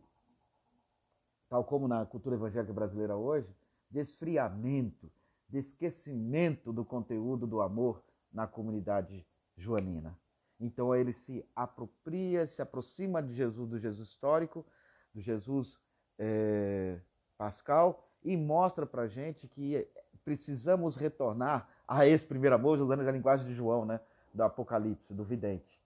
tal 1.49 1.63
como 1.63 1.87
na 1.87 2.05
cultura 2.05 2.35
evangélica 2.35 2.73
brasileira 2.73 3.15
hoje, 3.15 3.55
de 3.89 3.99
esfriamento, 3.99 5.11
de 5.47 5.59
esquecimento 5.59 6.73
do 6.73 6.83
conteúdo 6.83 7.45
do 7.45 7.61
amor 7.61 8.03
na 8.31 8.47
comunidade 8.47 9.25
joanina. 9.55 10.17
Então 10.59 10.95
ele 10.95 11.13
se 11.13 11.45
apropria, 11.55 12.47
se 12.47 12.61
aproxima 12.61 13.21
de 13.21 13.33
Jesus, 13.33 13.69
do 13.69 13.79
Jesus 13.79 14.07
histórico, 14.09 14.65
do 15.13 15.21
Jesus 15.21 15.79
é, 16.17 16.99
pascal, 17.37 18.09
e 18.23 18.37
mostra 18.37 18.85
para 18.85 19.07
gente 19.07 19.47
que 19.47 19.87
precisamos 20.23 20.95
retornar 20.95 21.67
a 21.87 22.05
esse 22.05 22.25
primeiro 22.25 22.55
amor, 22.55 22.79
usando 22.79 23.07
a 23.07 23.11
linguagem 23.11 23.47
de 23.47 23.53
João, 23.53 23.85
né, 23.85 23.99
do 24.33 24.43
Apocalipse, 24.43 25.13
do 25.13 25.23
vidente, 25.23 25.79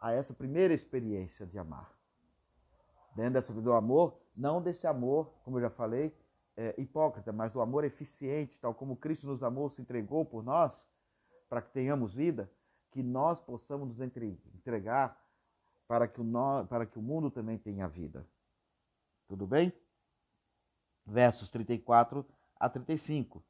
a 0.00 0.12
essa 0.12 0.32
primeira 0.32 0.72
experiência 0.72 1.46
de 1.46 1.58
amar. 1.58 1.92
Dentro 3.14 3.32
dessa 3.34 3.52
do 3.52 3.72
amor, 3.72 4.18
não 4.36 4.62
desse 4.62 4.86
amor, 4.86 5.32
como 5.44 5.58
eu 5.58 5.62
já 5.62 5.70
falei, 5.70 6.16
é, 6.56 6.74
hipócrita, 6.78 7.32
mas 7.32 7.52
do 7.52 7.60
amor 7.60 7.84
eficiente, 7.84 8.58
tal 8.60 8.74
como 8.74 8.96
Cristo 8.96 9.26
nos 9.26 9.42
amou, 9.42 9.68
se 9.68 9.80
entregou 9.80 10.24
por 10.24 10.44
nós, 10.44 10.88
para 11.48 11.60
que 11.60 11.70
tenhamos 11.72 12.14
vida, 12.14 12.50
que 12.90 13.02
nós 13.02 13.40
possamos 13.40 13.88
nos 13.88 14.00
entregar 14.00 15.20
para 15.86 16.06
que, 16.06 16.20
o, 16.20 16.24
para 16.68 16.86
que 16.86 16.98
o 16.98 17.02
mundo 17.02 17.30
também 17.30 17.58
tenha 17.58 17.88
vida. 17.88 18.26
Tudo 19.26 19.46
bem? 19.46 19.72
Versos 21.04 21.50
34 21.50 22.24
a 22.58 22.68
35. 22.68 23.42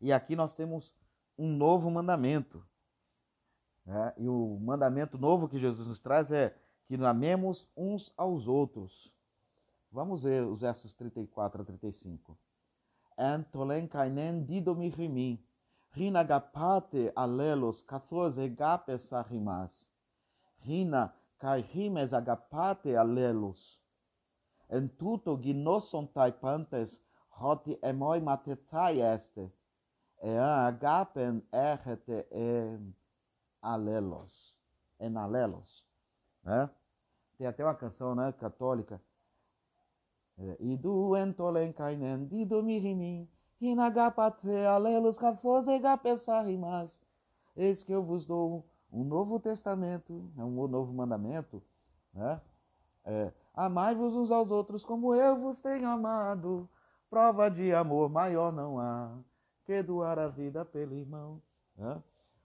E 0.00 0.12
aqui 0.12 0.34
nós 0.34 0.54
temos 0.54 0.94
um 1.38 1.48
novo 1.48 1.90
mandamento. 1.90 2.64
Né? 3.84 4.12
E 4.16 4.28
o 4.28 4.58
mandamento 4.60 5.18
novo 5.18 5.48
que 5.48 5.58
Jesus 5.58 5.86
nos 5.86 5.98
traz 5.98 6.32
é 6.32 6.56
que 6.86 6.94
amemos 7.04 7.68
uns 7.76 8.12
aos 8.16 8.46
outros. 8.48 9.12
Vamos 9.90 10.22
ver 10.22 10.44
os 10.44 10.60
versos 10.60 10.92
34 10.94 11.62
a 11.62 11.64
35. 11.64 12.36
Entolen 13.16 13.86
kainen 13.86 14.44
didomirimin, 14.44 15.38
rinagapate 15.92 17.12
alelos 17.14 17.82
kathos 17.82 18.36
egapes 18.36 19.12
arimas. 19.12 19.90
Rina 20.64 21.14
kai 21.38 21.60
rimes 21.60 22.12
agapate 22.12 22.96
alelos. 22.96 23.78
En 24.68 24.88
tuto 24.88 25.38
ginoson 25.40 26.08
taipantes 26.08 27.00
hoti 27.30 27.78
emoi 27.82 28.20
matetai 28.20 29.00
este 29.00 29.52
ean 30.24 30.66
agapen 30.66 31.42
errete 31.52 32.26
en 32.30 32.94
alelos, 33.60 34.58
en 34.98 35.16
alelos, 35.16 35.84
né? 36.42 36.70
Tem 37.36 37.46
até 37.46 37.64
uma 37.64 37.74
canção, 37.74 38.14
né, 38.14 38.32
católica. 38.32 39.00
É, 40.38 40.56
Idu 40.60 41.16
entolenkainen 41.16 42.26
dido 42.26 42.62
mirimin, 42.62 43.28
inagapate 43.60 44.50
alelos 44.66 45.18
kafoze 45.18 45.78
gapesarimas. 45.78 47.00
Eis 47.56 47.82
que 47.84 47.92
eu 47.92 48.02
vos 48.02 48.24
dou 48.24 48.64
um 48.90 49.04
novo 49.04 49.38
testamento, 49.38 50.30
é 50.38 50.42
um 50.42 50.66
novo 50.66 50.92
mandamento, 50.92 51.62
né? 52.12 52.40
É, 53.04 53.32
Amai-vos 53.54 54.14
uns 54.14 54.30
aos 54.30 54.50
outros 54.50 54.84
como 54.84 55.14
eu 55.14 55.38
vos 55.38 55.60
tenho 55.60 55.88
amado. 55.88 56.68
Prova 57.10 57.48
de 57.48 57.72
amor 57.72 58.08
maior 58.08 58.52
não 58.52 58.80
há 58.80 59.16
que 59.64 59.82
doar 59.82 60.18
a 60.18 60.28
vida 60.28 60.64
pelo 60.64 60.94
irmão. 60.94 61.40
Né? 61.76 62.02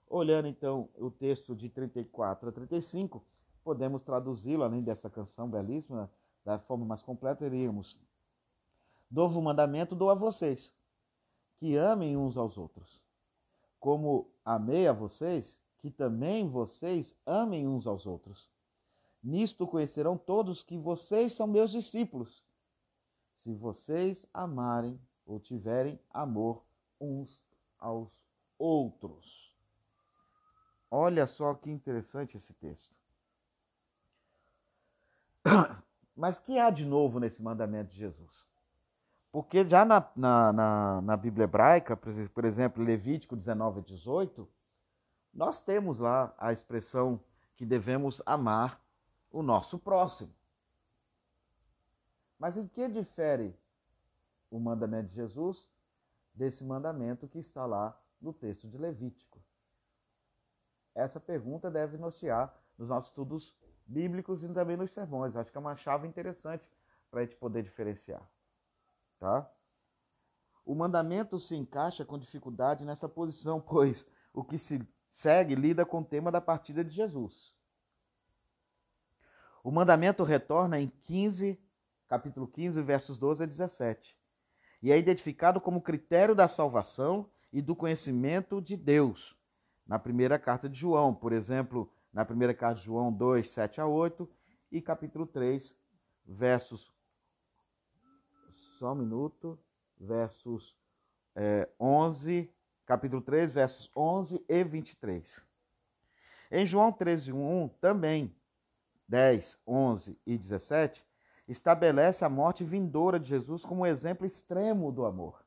Olhando 0.08 0.48
então 0.48 0.88
o 0.98 1.10
texto 1.10 1.54
de 1.54 1.68
34 1.68 2.48
a 2.48 2.52
35, 2.52 3.22
podemos 3.62 4.02
traduzi-lo, 4.02 4.64
além 4.64 4.82
dessa 4.82 5.08
canção 5.08 5.48
belíssima, 5.48 6.10
da 6.44 6.58
forma 6.58 6.84
mais 6.84 7.02
completa, 7.02 7.46
iríamos. 7.46 7.98
Novo 9.10 9.40
mandamento 9.40 9.94
dou 9.94 10.10
a 10.10 10.14
vocês, 10.14 10.74
que 11.56 11.76
amem 11.76 12.16
uns 12.16 12.36
aos 12.36 12.56
outros. 12.56 13.02
Como 13.78 14.30
amei 14.44 14.88
a 14.88 14.92
vocês, 14.92 15.60
que 15.78 15.90
também 15.90 16.48
vocês 16.48 17.16
amem 17.24 17.66
uns 17.66 17.86
aos 17.86 18.06
outros. 18.06 18.50
Nisto 19.22 19.66
conhecerão 19.66 20.16
todos 20.16 20.62
que 20.62 20.78
vocês 20.78 21.32
são 21.32 21.46
meus 21.46 21.70
discípulos, 21.70 22.42
se 23.32 23.54
vocês 23.54 24.26
amarem 24.32 24.98
ou 25.26 25.38
tiverem 25.38 25.98
amor 26.10 26.62
uns 27.00 27.42
aos 27.78 28.12
outros. 28.58 29.56
Olha 30.90 31.26
só 31.26 31.54
que 31.54 31.70
interessante 31.70 32.36
esse 32.36 32.52
texto. 32.54 32.94
Mas 36.14 36.38
que 36.40 36.58
há 36.58 36.68
de 36.68 36.84
novo 36.84 37.18
nesse 37.18 37.42
mandamento 37.42 37.92
de 37.92 37.98
Jesus? 37.98 38.46
Porque 39.32 39.66
já 39.66 39.84
na, 39.84 40.06
na, 40.16 40.52
na, 40.52 41.00
na 41.00 41.16
Bíblia 41.16 41.44
hebraica, 41.44 41.96
por 41.96 42.44
exemplo, 42.44 42.82
Levítico 42.82 43.36
19 43.36 43.78
a 43.78 43.82
18, 43.82 44.48
nós 45.32 45.62
temos 45.62 45.98
lá 45.98 46.34
a 46.36 46.52
expressão 46.52 47.20
que 47.54 47.64
devemos 47.64 48.20
amar 48.26 48.82
o 49.30 49.42
nosso 49.42 49.78
próximo. 49.78 50.34
Mas 52.38 52.56
em 52.56 52.66
que 52.66 52.88
difere 52.88 53.56
o 54.50 54.58
mandamento 54.58 55.10
de 55.10 55.14
Jesus 55.14 55.68
desse 56.34 56.64
mandamento 56.64 57.28
que 57.28 57.38
está 57.38 57.66
lá 57.66 57.98
no 58.20 58.32
texto 58.32 58.68
de 58.68 58.78
Levítico? 58.78 59.42
Essa 60.94 61.20
pergunta 61.20 61.70
deve 61.70 61.96
nortear 61.96 62.54
nos 62.76 62.88
nossos 62.88 63.10
estudos 63.10 63.54
bíblicos 63.86 64.42
e 64.42 64.48
também 64.48 64.76
nos 64.76 64.90
sermões. 64.90 65.36
Acho 65.36 65.50
que 65.50 65.56
é 65.56 65.60
uma 65.60 65.76
chave 65.76 66.06
interessante 66.06 66.70
para 67.10 67.20
a 67.20 67.24
gente 67.24 67.36
poder 67.36 67.62
diferenciar. 67.62 68.28
Tá? 69.18 69.50
O 70.64 70.74
mandamento 70.74 71.38
se 71.38 71.56
encaixa 71.56 72.04
com 72.04 72.18
dificuldade 72.18 72.84
nessa 72.84 73.08
posição, 73.08 73.60
pois 73.62 74.06
o 74.32 74.44
que 74.44 74.58
se 74.58 74.86
segue 75.08 75.54
lida 75.54 75.84
com 75.84 76.00
o 76.00 76.04
tema 76.04 76.30
da 76.30 76.40
partida 76.40 76.84
de 76.84 76.90
Jesus. 76.90 77.54
O 79.62 79.70
mandamento 79.70 80.22
retorna 80.22 80.80
em 80.80 80.88
15, 80.88 81.60
capítulo 82.08 82.46
15, 82.46 82.80
versos 82.82 83.18
12 83.18 83.42
a 83.42 83.46
17 83.46 84.19
e 84.82 84.90
é 84.90 84.98
identificado 84.98 85.60
como 85.60 85.82
critério 85.82 86.34
da 86.34 86.48
salvação 86.48 87.28
e 87.52 87.60
do 87.60 87.76
conhecimento 87.76 88.60
de 88.60 88.76
Deus. 88.76 89.36
Na 89.86 89.98
primeira 89.98 90.38
carta 90.38 90.68
de 90.68 90.78
João, 90.78 91.14
por 91.14 91.32
exemplo, 91.32 91.92
na 92.12 92.24
primeira 92.24 92.54
carta 92.54 92.80
de 92.80 92.86
João 92.86 93.12
2, 93.12 93.48
7 93.48 93.80
a 93.80 93.86
8 93.86 94.28
e 94.70 94.80
capítulo 94.80 95.26
3, 95.26 95.76
versos. 96.24 96.92
Só 98.50 98.92
um 98.92 98.96
minuto. 98.96 99.58
Versos 100.02 100.74
é, 101.36 101.68
11, 101.78 102.50
capítulo 102.86 103.20
3, 103.20 103.52
versos 103.52 103.90
11 103.94 104.44
e 104.48 104.64
23. 104.64 105.46
Em 106.50 106.64
João 106.64 106.90
13, 106.90 107.32
1 107.32 107.68
também, 107.80 108.34
10, 109.06 109.60
11 109.66 110.18
e 110.26 110.38
17, 110.38 111.04
estabelece 111.50 112.24
a 112.24 112.28
morte 112.28 112.62
vindoura 112.62 113.18
de 113.18 113.28
Jesus 113.28 113.64
como 113.64 113.82
um 113.82 113.86
exemplo 113.86 114.24
extremo 114.24 114.92
do 114.92 115.04
amor. 115.04 115.44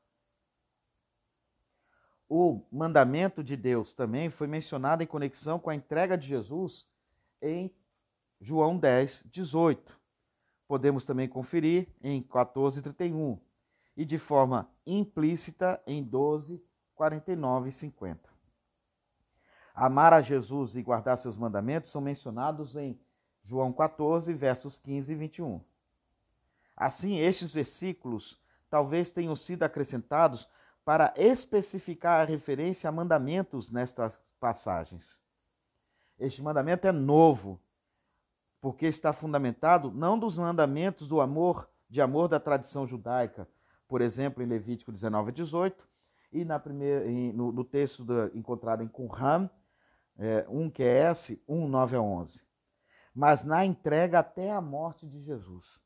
O 2.28 2.62
mandamento 2.70 3.42
de 3.42 3.56
Deus 3.56 3.94
também 3.94 4.28
foi 4.28 4.46
mencionado 4.46 5.02
em 5.02 5.06
conexão 5.06 5.58
com 5.58 5.70
a 5.70 5.74
entrega 5.74 6.16
de 6.16 6.26
Jesus 6.26 6.86
em 7.40 7.74
João 8.40 8.76
10, 8.76 9.24
18. 9.30 9.98
Podemos 10.66 11.04
também 11.04 11.28
conferir 11.28 11.88
em 12.02 12.22
14, 12.22 12.82
31 12.82 13.38
e 13.96 14.04
de 14.04 14.18
forma 14.18 14.68
implícita 14.86 15.80
em 15.86 16.02
12, 16.02 16.62
49 16.94 17.68
e 17.68 17.72
50. 17.72 18.28
Amar 19.74 20.12
a 20.12 20.20
Jesus 20.20 20.74
e 20.74 20.82
guardar 20.82 21.18
seus 21.18 21.36
mandamentos 21.36 21.90
são 21.90 22.00
mencionados 22.00 22.76
em 22.76 22.98
João 23.42 23.72
14, 23.72 24.32
versos 24.32 24.78
15 24.78 25.12
e 25.12 25.16
21. 25.16 25.73
Assim, 26.76 27.18
estes 27.18 27.52
versículos 27.52 28.40
talvez 28.68 29.10
tenham 29.10 29.36
sido 29.36 29.62
acrescentados 29.62 30.48
para 30.84 31.14
especificar 31.16 32.20
a 32.20 32.24
referência 32.24 32.88
a 32.88 32.92
mandamentos 32.92 33.70
nestas 33.70 34.20
passagens. 34.38 35.18
Este 36.18 36.42
mandamento 36.42 36.86
é 36.86 36.92
novo, 36.92 37.60
porque 38.60 38.86
está 38.86 39.12
fundamentado 39.12 39.90
não 39.90 40.18
dos 40.18 40.36
mandamentos 40.36 41.08
do 41.08 41.20
amor, 41.20 41.68
de 41.88 42.00
amor 42.00 42.28
da 42.28 42.40
tradição 42.40 42.86
judaica, 42.86 43.48
por 43.88 44.00
exemplo, 44.00 44.42
em 44.42 44.46
Levítico 44.46 44.92
19 44.92 45.30
a 45.30 45.32
18, 45.32 45.88
e 46.32 46.44
na 46.44 46.58
primeira, 46.58 47.04
no, 47.32 47.52
no 47.52 47.64
texto 47.64 48.04
encontrado 48.34 48.82
em 48.82 48.88
Qumran, 48.88 49.48
é, 50.18 50.44
1 50.48 50.70
QS, 50.70 51.38
1, 51.48 51.68
9 51.68 51.96
a 51.96 52.00
11 52.00 52.54
mas 53.14 53.44
na 53.44 53.64
entrega 53.64 54.18
até 54.18 54.50
a 54.50 54.60
morte 54.60 55.06
de 55.06 55.22
Jesus. 55.22 55.80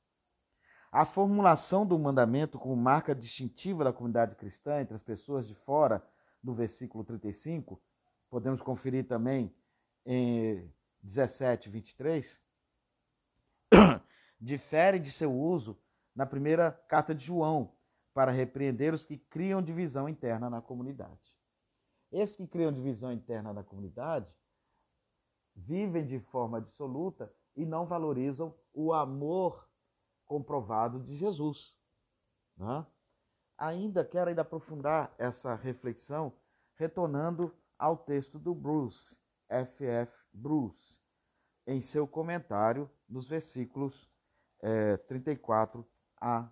A 0.91 1.05
formulação 1.05 1.85
do 1.87 1.99
mandamento 1.99 2.59
como 2.59 2.75
marca 2.75 3.15
distintiva 3.15 3.85
da 3.85 3.93
comunidade 3.93 4.35
cristã 4.35 4.81
entre 4.81 4.95
as 4.95 5.03
pessoas 5.03 5.47
de 5.47 5.55
fora, 5.55 6.03
do 6.43 6.55
versículo 6.55 7.05
35, 7.05 7.81
podemos 8.31 8.63
conferir 8.63 9.07
também 9.07 9.55
em 10.07 10.73
17, 11.03 11.69
23, 11.69 12.41
difere 14.41 14.99
de 14.99 15.11
seu 15.11 15.33
uso 15.33 15.79
na 16.15 16.25
primeira 16.25 16.73
carta 16.73 17.15
de 17.15 17.25
João, 17.25 17.75
para 18.15 18.33
repreender 18.33 18.95
os 18.95 19.05
que 19.05 19.17
criam 19.17 19.63
divisão 19.63 20.09
interna 20.09 20.49
na 20.49 20.61
comunidade. 20.61 21.37
Esses 22.11 22.37
que 22.37 22.47
criam 22.47 22.73
divisão 22.73 23.13
interna 23.13 23.53
na 23.53 23.63
comunidade 23.63 24.35
vivem 25.55 26.05
de 26.05 26.19
forma 26.19 26.59
absoluta 26.59 27.33
e 27.55 27.67
não 27.67 27.87
valorizam 27.87 28.55
o 28.73 28.93
amor 28.93 29.68
comprovado 30.29 31.01
de 31.01 31.17
Jesus. 31.17 31.75
Né? 32.57 32.87
Ainda 33.57 34.05
quero 34.05 34.29
ainda 34.29 34.43
aprofundar 34.43 35.13
essa 35.19 35.55
reflexão 35.55 36.33
retornando 36.77 37.53
ao 37.77 37.97
texto 37.97 38.39
do 38.39 38.55
Bruce, 38.55 39.19
F.F. 39.49 40.13
Bruce, 40.33 41.01
em 41.67 41.81
seu 41.81 42.07
comentário 42.07 42.89
nos 43.09 43.27
versículos 43.27 44.09
é, 44.61 44.97
34 44.97 45.85
a 46.21 46.49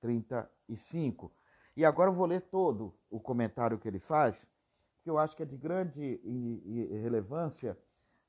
35. 0.00 1.32
E 1.76 1.84
agora 1.84 2.10
eu 2.10 2.14
vou 2.14 2.26
ler 2.26 2.40
todo 2.40 2.98
o 3.08 3.20
comentário 3.20 3.78
que 3.78 3.86
ele 3.86 4.00
faz, 4.00 4.48
que 5.02 5.10
eu 5.10 5.18
acho 5.18 5.36
que 5.36 5.42
é 5.42 5.46
de 5.46 5.56
grande 5.56 6.20
relevância, 7.02 7.78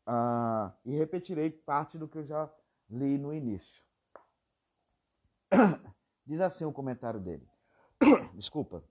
uh, 0.07 0.71
e 0.85 0.95
repetirei 0.95 1.49
parte 1.49 1.97
do 1.97 2.07
que 2.07 2.19
eu 2.19 2.23
já 2.23 2.51
li 2.89 3.17
no 3.17 3.33
início. 3.33 3.83
Diz 6.25 6.41
assim 6.41 6.65
o 6.65 6.71
comentário 6.71 7.19
dele. 7.19 7.47
Desculpa. 8.33 8.83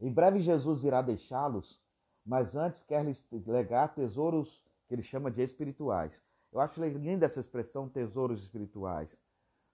Em 0.00 0.12
breve 0.12 0.40
Jesus 0.40 0.84
irá 0.84 1.02
deixá-los, 1.02 1.80
mas 2.24 2.54
antes 2.54 2.82
quer 2.82 3.04
lhes 3.04 3.26
legar 3.46 3.94
tesouros 3.94 4.64
que 4.86 4.94
ele 4.94 5.02
chama 5.02 5.30
de 5.30 5.42
espirituais. 5.42 6.22
Eu 6.52 6.60
acho 6.60 6.82
linda 6.82 7.26
essa 7.26 7.40
expressão 7.40 7.88
tesouros 7.88 8.42
espirituais. 8.42 9.20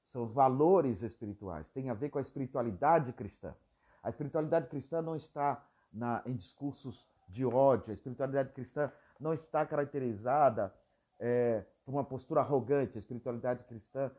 São 0.05 0.27
valores 0.27 1.03
espirituais, 1.03 1.71
tem 1.71 1.91
a 1.91 1.95
ver 1.95 2.11
com 2.11 2.19
a 2.19 2.23
espiritualidade 2.23 3.13
cristã. 3.13 3.55
A 4.03 4.09
espiritualidade 4.09 4.69
cristã 4.69 5.03
não 5.03 5.17
está 5.17 5.67
na, 5.93 6.23
em 6.27 6.35
discursos 6.35 7.05
de 7.29 7.45
ódio, 7.45 7.91
a 7.91 7.95
espiritualidade 7.95 8.53
cristã 8.53 8.93
não 9.19 9.33
está 9.33 9.67
caracterizada 9.67 10.73
é, 11.19 11.65
por 11.85 11.93
uma 11.93 12.05
postura 12.05 12.41
arrogante. 12.41 12.99
A 12.99 13.01
espiritualidade 13.01 13.65
cristã, 13.65 14.11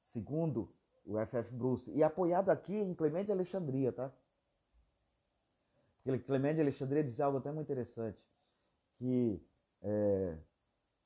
segundo 0.00 0.74
o 1.06 1.18
F.F. 1.18 1.52
Bruce, 1.54 1.90
e 1.92 2.02
apoiado 2.02 2.50
aqui 2.50 2.74
em 2.74 2.94
Clemente 2.94 3.26
de 3.26 3.32
Alexandria, 3.32 3.92
tá? 3.92 4.12
Porque 6.02 6.18
Clemente 6.18 6.56
de 6.56 6.62
Alexandria 6.62 7.04
diz 7.04 7.20
algo 7.20 7.38
até 7.38 7.50
muito 7.52 7.66
interessante, 7.66 8.22
que, 8.96 9.40
é, 9.82 10.38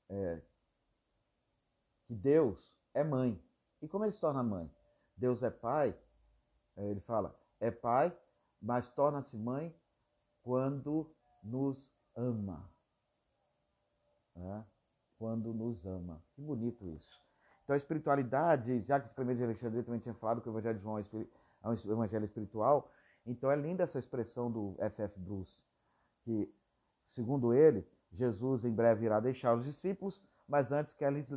é, 0.08 0.42
que 2.06 2.14
Deus 2.14 2.74
é 2.94 3.04
mãe. 3.04 3.42
E 3.82 3.88
como 3.88 4.04
ele 4.04 4.12
se 4.12 4.20
torna 4.20 4.42
mãe? 4.42 4.70
Deus 5.16 5.42
é 5.42 5.50
pai, 5.50 5.96
é, 6.76 6.86
ele 6.86 7.00
fala, 7.00 7.38
é 7.60 7.70
pai, 7.70 8.16
mas 8.60 8.90
torna-se 8.90 9.36
mãe 9.36 9.74
quando 10.42 11.14
nos 11.42 11.94
ama. 12.16 12.70
Né? 14.34 14.66
Quando 15.18 15.52
nos 15.52 15.84
ama. 15.86 16.22
Que 16.34 16.40
bonito 16.40 16.88
isso. 16.88 17.20
Então 17.70 17.76
a 17.76 17.76
espiritualidade, 17.76 18.80
já 18.80 18.98
que 18.98 19.14
Clemente 19.14 19.38
de 19.38 19.44
Alexandria 19.44 19.84
também 19.84 20.00
tinha 20.00 20.12
falado 20.12 20.40
que 20.40 20.48
o 20.48 20.50
Evangelho 20.50 20.76
de 20.76 20.82
João 20.82 20.98
é 20.98 21.68
um 21.68 21.72
evangelho 21.72 22.24
espiritual, 22.24 22.90
então 23.24 23.48
é 23.48 23.54
linda 23.54 23.84
essa 23.84 23.96
expressão 23.96 24.50
do 24.50 24.74
F.F. 24.80 25.20
Bruce, 25.20 25.64
que, 26.22 26.52
segundo 27.06 27.54
ele, 27.54 27.86
Jesus 28.10 28.64
em 28.64 28.72
breve 28.72 29.06
irá 29.06 29.20
deixar 29.20 29.54
os 29.54 29.66
discípulos, 29.66 30.20
mas 30.48 30.72
antes 30.72 30.92
quer 30.92 31.12
lhes 31.12 31.30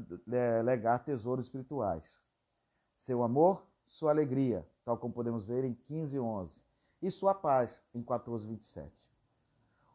legar 0.66 1.04
tesouros 1.04 1.46
espirituais. 1.46 2.20
Seu 2.98 3.22
amor, 3.22 3.64
sua 3.86 4.10
alegria, 4.10 4.68
tal 4.84 4.98
como 4.98 5.14
podemos 5.14 5.44
ver 5.46 5.64
em 5.64 5.76
15 5.76 6.18
e 6.18 6.20
11, 6.20 6.64
e 7.00 7.12
sua 7.12 7.36
paz 7.36 7.80
em 7.94 8.02
14 8.02 8.44
e 8.44 8.50
27. 8.50 8.92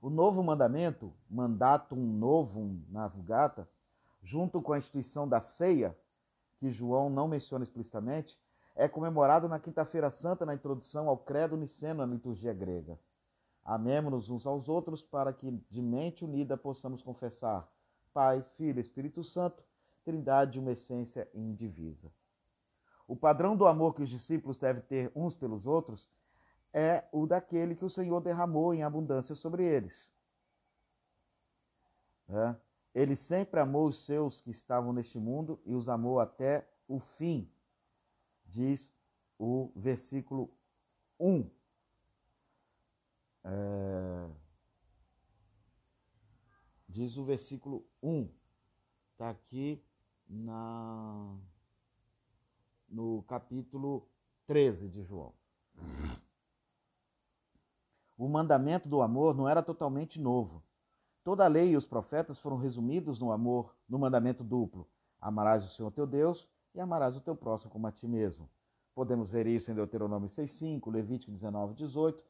O 0.00 0.08
novo 0.08 0.40
mandamento, 0.44 1.12
mandatum 1.28 1.96
novum 1.96 2.80
na 2.90 3.08
Vulgata, 3.08 3.68
junto 4.22 4.62
com 4.62 4.72
a 4.72 4.78
instituição 4.78 5.26
da 5.26 5.40
ceia, 5.40 5.98
que 6.58 6.70
João 6.70 7.08
não 7.08 7.28
menciona 7.28 7.62
explicitamente, 7.62 8.38
é 8.74 8.88
comemorado 8.88 9.48
na 9.48 9.58
Quinta-feira 9.58 10.10
Santa 10.10 10.46
na 10.46 10.54
introdução 10.54 11.08
ao 11.08 11.18
Credo 11.18 11.56
Niceno 11.56 12.06
na 12.06 12.12
liturgia 12.12 12.52
grega. 12.52 12.98
Amemo-nos 13.64 14.30
uns 14.30 14.46
aos 14.46 14.68
outros 14.68 15.02
para 15.02 15.32
que, 15.32 15.50
de 15.68 15.82
mente 15.82 16.24
unida, 16.24 16.56
possamos 16.56 17.02
confessar 17.02 17.68
Pai, 18.14 18.42
Filho 18.54 18.78
e 18.78 18.80
Espírito 18.80 19.22
Santo, 19.22 19.62
Trindade 20.04 20.52
de 20.52 20.58
uma 20.58 20.72
essência 20.72 21.28
indivisa. 21.34 22.10
O 23.06 23.16
padrão 23.16 23.56
do 23.56 23.66
amor 23.66 23.94
que 23.94 24.02
os 24.02 24.08
discípulos 24.08 24.58
devem 24.58 24.82
ter 24.82 25.12
uns 25.14 25.34
pelos 25.34 25.66
outros 25.66 26.08
é 26.72 27.04
o 27.12 27.26
daquele 27.26 27.74
que 27.74 27.84
o 27.84 27.90
Senhor 27.90 28.20
derramou 28.20 28.72
em 28.72 28.82
abundância 28.82 29.34
sobre 29.34 29.64
eles. 29.64 30.12
É. 32.28 32.54
Ele 32.98 33.14
sempre 33.14 33.60
amou 33.60 33.86
os 33.86 34.04
seus 34.04 34.40
que 34.40 34.50
estavam 34.50 34.92
neste 34.92 35.20
mundo 35.20 35.60
e 35.64 35.72
os 35.72 35.88
amou 35.88 36.18
até 36.18 36.68
o 36.88 36.98
fim, 36.98 37.48
diz 38.44 38.92
o 39.38 39.70
versículo 39.76 40.52
1. 41.20 41.48
É... 43.44 44.28
Diz 46.88 47.16
o 47.16 47.24
versículo 47.24 47.86
1. 48.02 48.28
Está 49.12 49.30
aqui 49.30 49.80
na... 50.28 51.38
no 52.88 53.22
capítulo 53.28 54.08
13 54.44 54.88
de 54.88 55.04
João. 55.04 55.32
O 58.16 58.28
mandamento 58.28 58.88
do 58.88 59.00
amor 59.02 59.36
não 59.36 59.48
era 59.48 59.62
totalmente 59.62 60.20
novo. 60.20 60.64
Toda 61.28 61.44
a 61.44 61.46
lei 61.46 61.72
e 61.72 61.76
os 61.76 61.84
profetas 61.84 62.38
foram 62.38 62.56
resumidos 62.56 63.18
no 63.20 63.30
amor, 63.30 63.76
no 63.86 63.98
mandamento 63.98 64.42
duplo: 64.42 64.88
amarás 65.20 65.62
o 65.62 65.68
Senhor 65.68 65.90
teu 65.90 66.06
Deus 66.06 66.48
e 66.74 66.80
amarás 66.80 67.16
o 67.16 67.20
teu 67.20 67.36
próximo 67.36 67.70
como 67.70 67.86
a 67.86 67.92
ti 67.92 68.08
mesmo. 68.08 68.48
Podemos 68.94 69.30
ver 69.30 69.46
isso 69.46 69.70
em 69.70 69.74
Deuteronômio 69.74 70.26
6:5, 70.26 70.90
Levítico 70.90 71.30
19:18, 71.30 72.24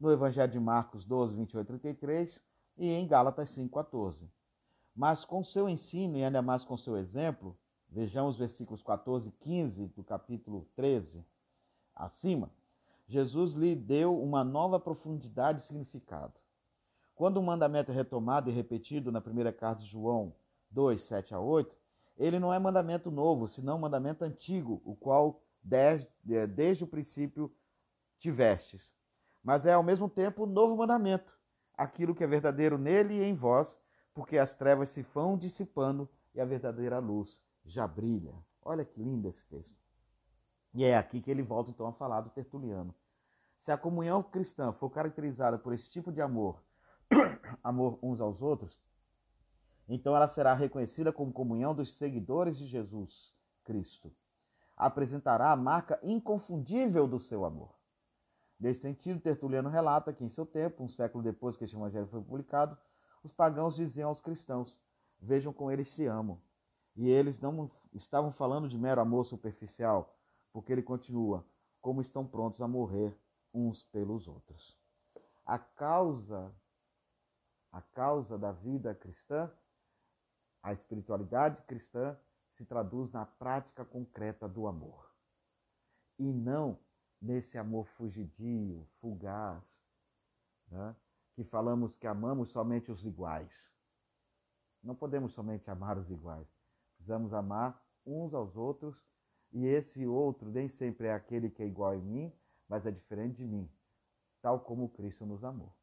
no 0.00 0.10
Evangelho 0.10 0.50
de 0.50 0.58
Marcos 0.58 1.04
12, 1.04 1.36
28 1.36 1.64
33 1.64 2.42
e 2.76 2.88
em 2.88 3.06
Gálatas 3.06 3.50
5:14. 3.50 4.28
Mas 4.96 5.24
com 5.24 5.44
seu 5.44 5.68
ensino 5.68 6.18
e 6.18 6.24
ainda 6.24 6.42
mais 6.42 6.64
com 6.64 6.76
seu 6.76 6.96
exemplo, 6.96 7.56
vejamos 7.88 8.36
versículos 8.36 8.82
14 8.82 9.28
e 9.28 9.32
15 9.32 9.86
do 9.94 10.02
capítulo 10.02 10.66
13 10.74 11.24
acima, 11.94 12.50
Jesus 13.06 13.52
lhe 13.52 13.76
deu 13.76 14.20
uma 14.20 14.42
nova 14.42 14.80
profundidade 14.80 15.60
e 15.60 15.64
significado. 15.64 16.34
Quando 17.20 17.36
o 17.36 17.42
mandamento 17.42 17.92
é 17.92 17.94
retomado 17.94 18.48
e 18.48 18.52
repetido 18.54 19.12
na 19.12 19.20
primeira 19.20 19.52
carta 19.52 19.82
de 19.82 19.90
João 19.90 20.34
2, 20.70 21.02
7 21.02 21.34
a 21.34 21.38
8, 21.38 21.76
ele 22.16 22.38
não 22.38 22.50
é 22.50 22.58
mandamento 22.58 23.10
novo, 23.10 23.46
senão 23.46 23.78
mandamento 23.78 24.24
antigo, 24.24 24.80
o 24.86 24.96
qual 24.96 25.42
desde, 25.62 26.08
desde 26.46 26.82
o 26.82 26.86
princípio 26.86 27.54
tivestes. 28.18 28.94
Mas 29.44 29.66
é 29.66 29.74
ao 29.74 29.82
mesmo 29.82 30.08
tempo 30.08 30.46
novo 30.46 30.74
mandamento, 30.74 31.30
aquilo 31.74 32.14
que 32.14 32.24
é 32.24 32.26
verdadeiro 32.26 32.78
nele 32.78 33.12
e 33.12 33.22
em 33.22 33.34
vós, 33.34 33.78
porque 34.14 34.38
as 34.38 34.54
trevas 34.54 34.88
se 34.88 35.02
vão 35.02 35.36
dissipando 35.36 36.08
e 36.34 36.40
a 36.40 36.46
verdadeira 36.46 36.98
luz 37.00 37.42
já 37.66 37.86
brilha. 37.86 38.32
Olha 38.62 38.82
que 38.82 38.98
lindo 38.98 39.28
esse 39.28 39.44
texto. 39.44 39.78
E 40.72 40.84
é 40.84 40.96
aqui 40.96 41.20
que 41.20 41.30
ele 41.30 41.42
volta 41.42 41.70
então 41.70 41.86
a 41.86 41.92
falar 41.92 42.22
do 42.22 42.30
Tertuliano. 42.30 42.94
Se 43.58 43.70
a 43.70 43.76
comunhão 43.76 44.22
cristã 44.22 44.72
for 44.72 44.88
caracterizada 44.88 45.58
por 45.58 45.74
esse 45.74 45.90
tipo 45.90 46.10
de 46.10 46.22
amor, 46.22 46.58
amor 47.62 47.98
uns 48.02 48.20
aos 48.20 48.42
outros, 48.42 48.80
então 49.88 50.14
ela 50.14 50.28
será 50.28 50.54
reconhecida 50.54 51.12
como 51.12 51.32
comunhão 51.32 51.74
dos 51.74 51.96
seguidores 51.96 52.56
de 52.56 52.66
Jesus 52.66 53.34
Cristo. 53.64 54.12
Apresentará 54.76 55.50
a 55.50 55.56
marca 55.56 55.98
inconfundível 56.02 57.08
do 57.08 57.18
seu 57.18 57.44
amor. 57.44 57.74
Nesse 58.58 58.82
sentido, 58.82 59.18
Tertuliano 59.18 59.68
relata 59.68 60.12
que 60.12 60.22
em 60.22 60.28
seu 60.28 60.46
tempo, 60.46 60.84
um 60.84 60.88
século 60.88 61.24
depois 61.24 61.56
que 61.56 61.64
este 61.64 61.76
evangelho 61.76 62.06
foi 62.06 62.22
publicado, 62.22 62.78
os 63.22 63.32
pagãos 63.32 63.74
diziam 63.74 64.08
aos 64.08 64.20
cristãos: 64.20 64.78
Vejam 65.20 65.52
como 65.52 65.70
eles 65.70 65.88
se 65.88 66.06
amam. 66.06 66.40
E 66.94 67.08
eles 67.08 67.40
não 67.40 67.70
estavam 67.92 68.30
falando 68.30 68.68
de 68.68 68.78
mero 68.78 69.00
amor 69.00 69.24
superficial, 69.24 70.16
porque 70.52 70.72
ele 70.72 70.82
continua: 70.82 71.44
como 71.80 72.00
estão 72.00 72.26
prontos 72.26 72.60
a 72.60 72.68
morrer 72.68 73.18
uns 73.52 73.82
pelos 73.82 74.28
outros. 74.28 74.78
A 75.44 75.58
causa 75.58 76.54
a 77.72 77.80
causa 77.80 78.38
da 78.38 78.52
vida 78.52 78.94
cristã, 78.94 79.50
a 80.62 80.72
espiritualidade 80.72 81.62
cristã 81.62 82.18
se 82.48 82.64
traduz 82.64 83.10
na 83.12 83.24
prática 83.24 83.84
concreta 83.84 84.48
do 84.48 84.66
amor. 84.66 85.10
E 86.18 86.32
não 86.32 86.78
nesse 87.20 87.56
amor 87.56 87.86
fugidio, 87.86 88.86
fugaz, 89.00 89.82
né? 90.68 90.96
que 91.34 91.44
falamos 91.44 91.96
que 91.96 92.06
amamos 92.06 92.48
somente 92.48 92.90
os 92.90 93.04
iguais. 93.04 93.72
Não 94.82 94.94
podemos 94.94 95.32
somente 95.32 95.70
amar 95.70 95.96
os 95.98 96.10
iguais. 96.10 96.48
Precisamos 96.96 97.32
amar 97.32 97.82
uns 98.04 98.34
aos 98.34 98.56
outros 98.56 99.02
e 99.52 99.66
esse 99.66 100.06
outro 100.06 100.50
nem 100.50 100.68
sempre 100.68 101.06
é 101.06 101.12
aquele 101.12 101.50
que 101.50 101.62
é 101.62 101.66
igual 101.66 101.92
a 101.92 101.96
mim, 101.96 102.32
mas 102.68 102.86
é 102.86 102.90
diferente 102.90 103.36
de 103.36 103.46
mim, 103.46 103.70
tal 104.40 104.60
como 104.60 104.88
Cristo 104.88 105.26
nos 105.26 105.44
amou. 105.44 105.74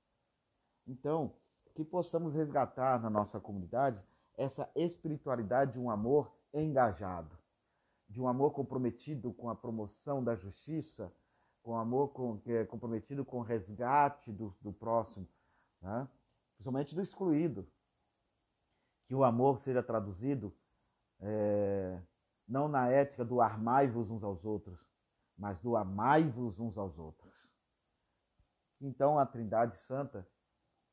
Então, 0.85 1.35
que 1.77 1.85
possamos 1.85 2.33
resgatar 2.33 2.99
na 2.99 3.07
nossa 3.07 3.39
comunidade 3.39 4.03
essa 4.35 4.67
espiritualidade 4.75 5.73
de 5.73 5.79
um 5.79 5.91
amor 5.91 6.35
engajado, 6.51 7.37
de 8.09 8.19
um 8.19 8.27
amor 8.27 8.51
comprometido 8.51 9.31
com 9.31 9.47
a 9.47 9.55
promoção 9.55 10.23
da 10.23 10.33
justiça, 10.33 11.13
com 11.61 11.77
amor 11.77 12.07
com, 12.13 12.41
é, 12.47 12.65
comprometido 12.65 13.23
com 13.23 13.37
o 13.37 13.43
resgate 13.43 14.31
do, 14.31 14.57
do 14.59 14.73
próximo, 14.73 15.27
né? 15.79 16.07
principalmente 16.55 16.95
do 16.95 17.01
excluído. 17.01 17.67
Que 19.05 19.13
o 19.13 19.23
amor 19.23 19.59
seja 19.59 19.83
traduzido 19.83 20.51
é, 21.19 22.01
não 22.47 22.67
na 22.67 22.89
ética 22.89 23.23
do 23.23 23.39
armai-vos 23.39 24.09
uns 24.09 24.23
aos 24.23 24.43
outros, 24.43 24.79
mas 25.37 25.59
do 25.59 25.77
amai-vos 25.77 26.59
uns 26.59 26.75
aos 26.75 26.97
outros. 26.97 27.53
Então 28.81 29.19
a 29.19 29.27
Trindade 29.27 29.77
Santa, 29.77 30.27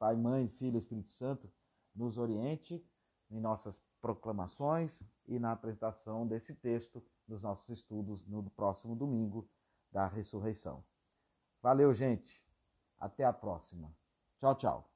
Pai, 0.04 0.16
Mãe, 0.16 0.46
Filho 0.48 0.76
Espírito 0.76 1.08
Santo, 1.08 1.50
nos 1.94 2.18
oriente 2.18 2.86
em 3.30 3.40
nossas 3.40 3.80
proclamações 4.02 5.02
e 5.26 5.38
na 5.38 5.52
apresentação 5.52 6.26
desse 6.26 6.54
texto 6.54 7.02
nos 7.26 7.40
nossos 7.40 7.70
estudos 7.70 8.26
no 8.26 8.50
próximo 8.50 8.94
domingo 8.94 9.48
da 9.90 10.06
ressurreição. 10.06 10.84
Valeu, 11.62 11.94
gente. 11.94 12.44
Até 12.98 13.24
a 13.24 13.32
próxima. 13.32 13.96
Tchau, 14.36 14.54
tchau. 14.54 14.93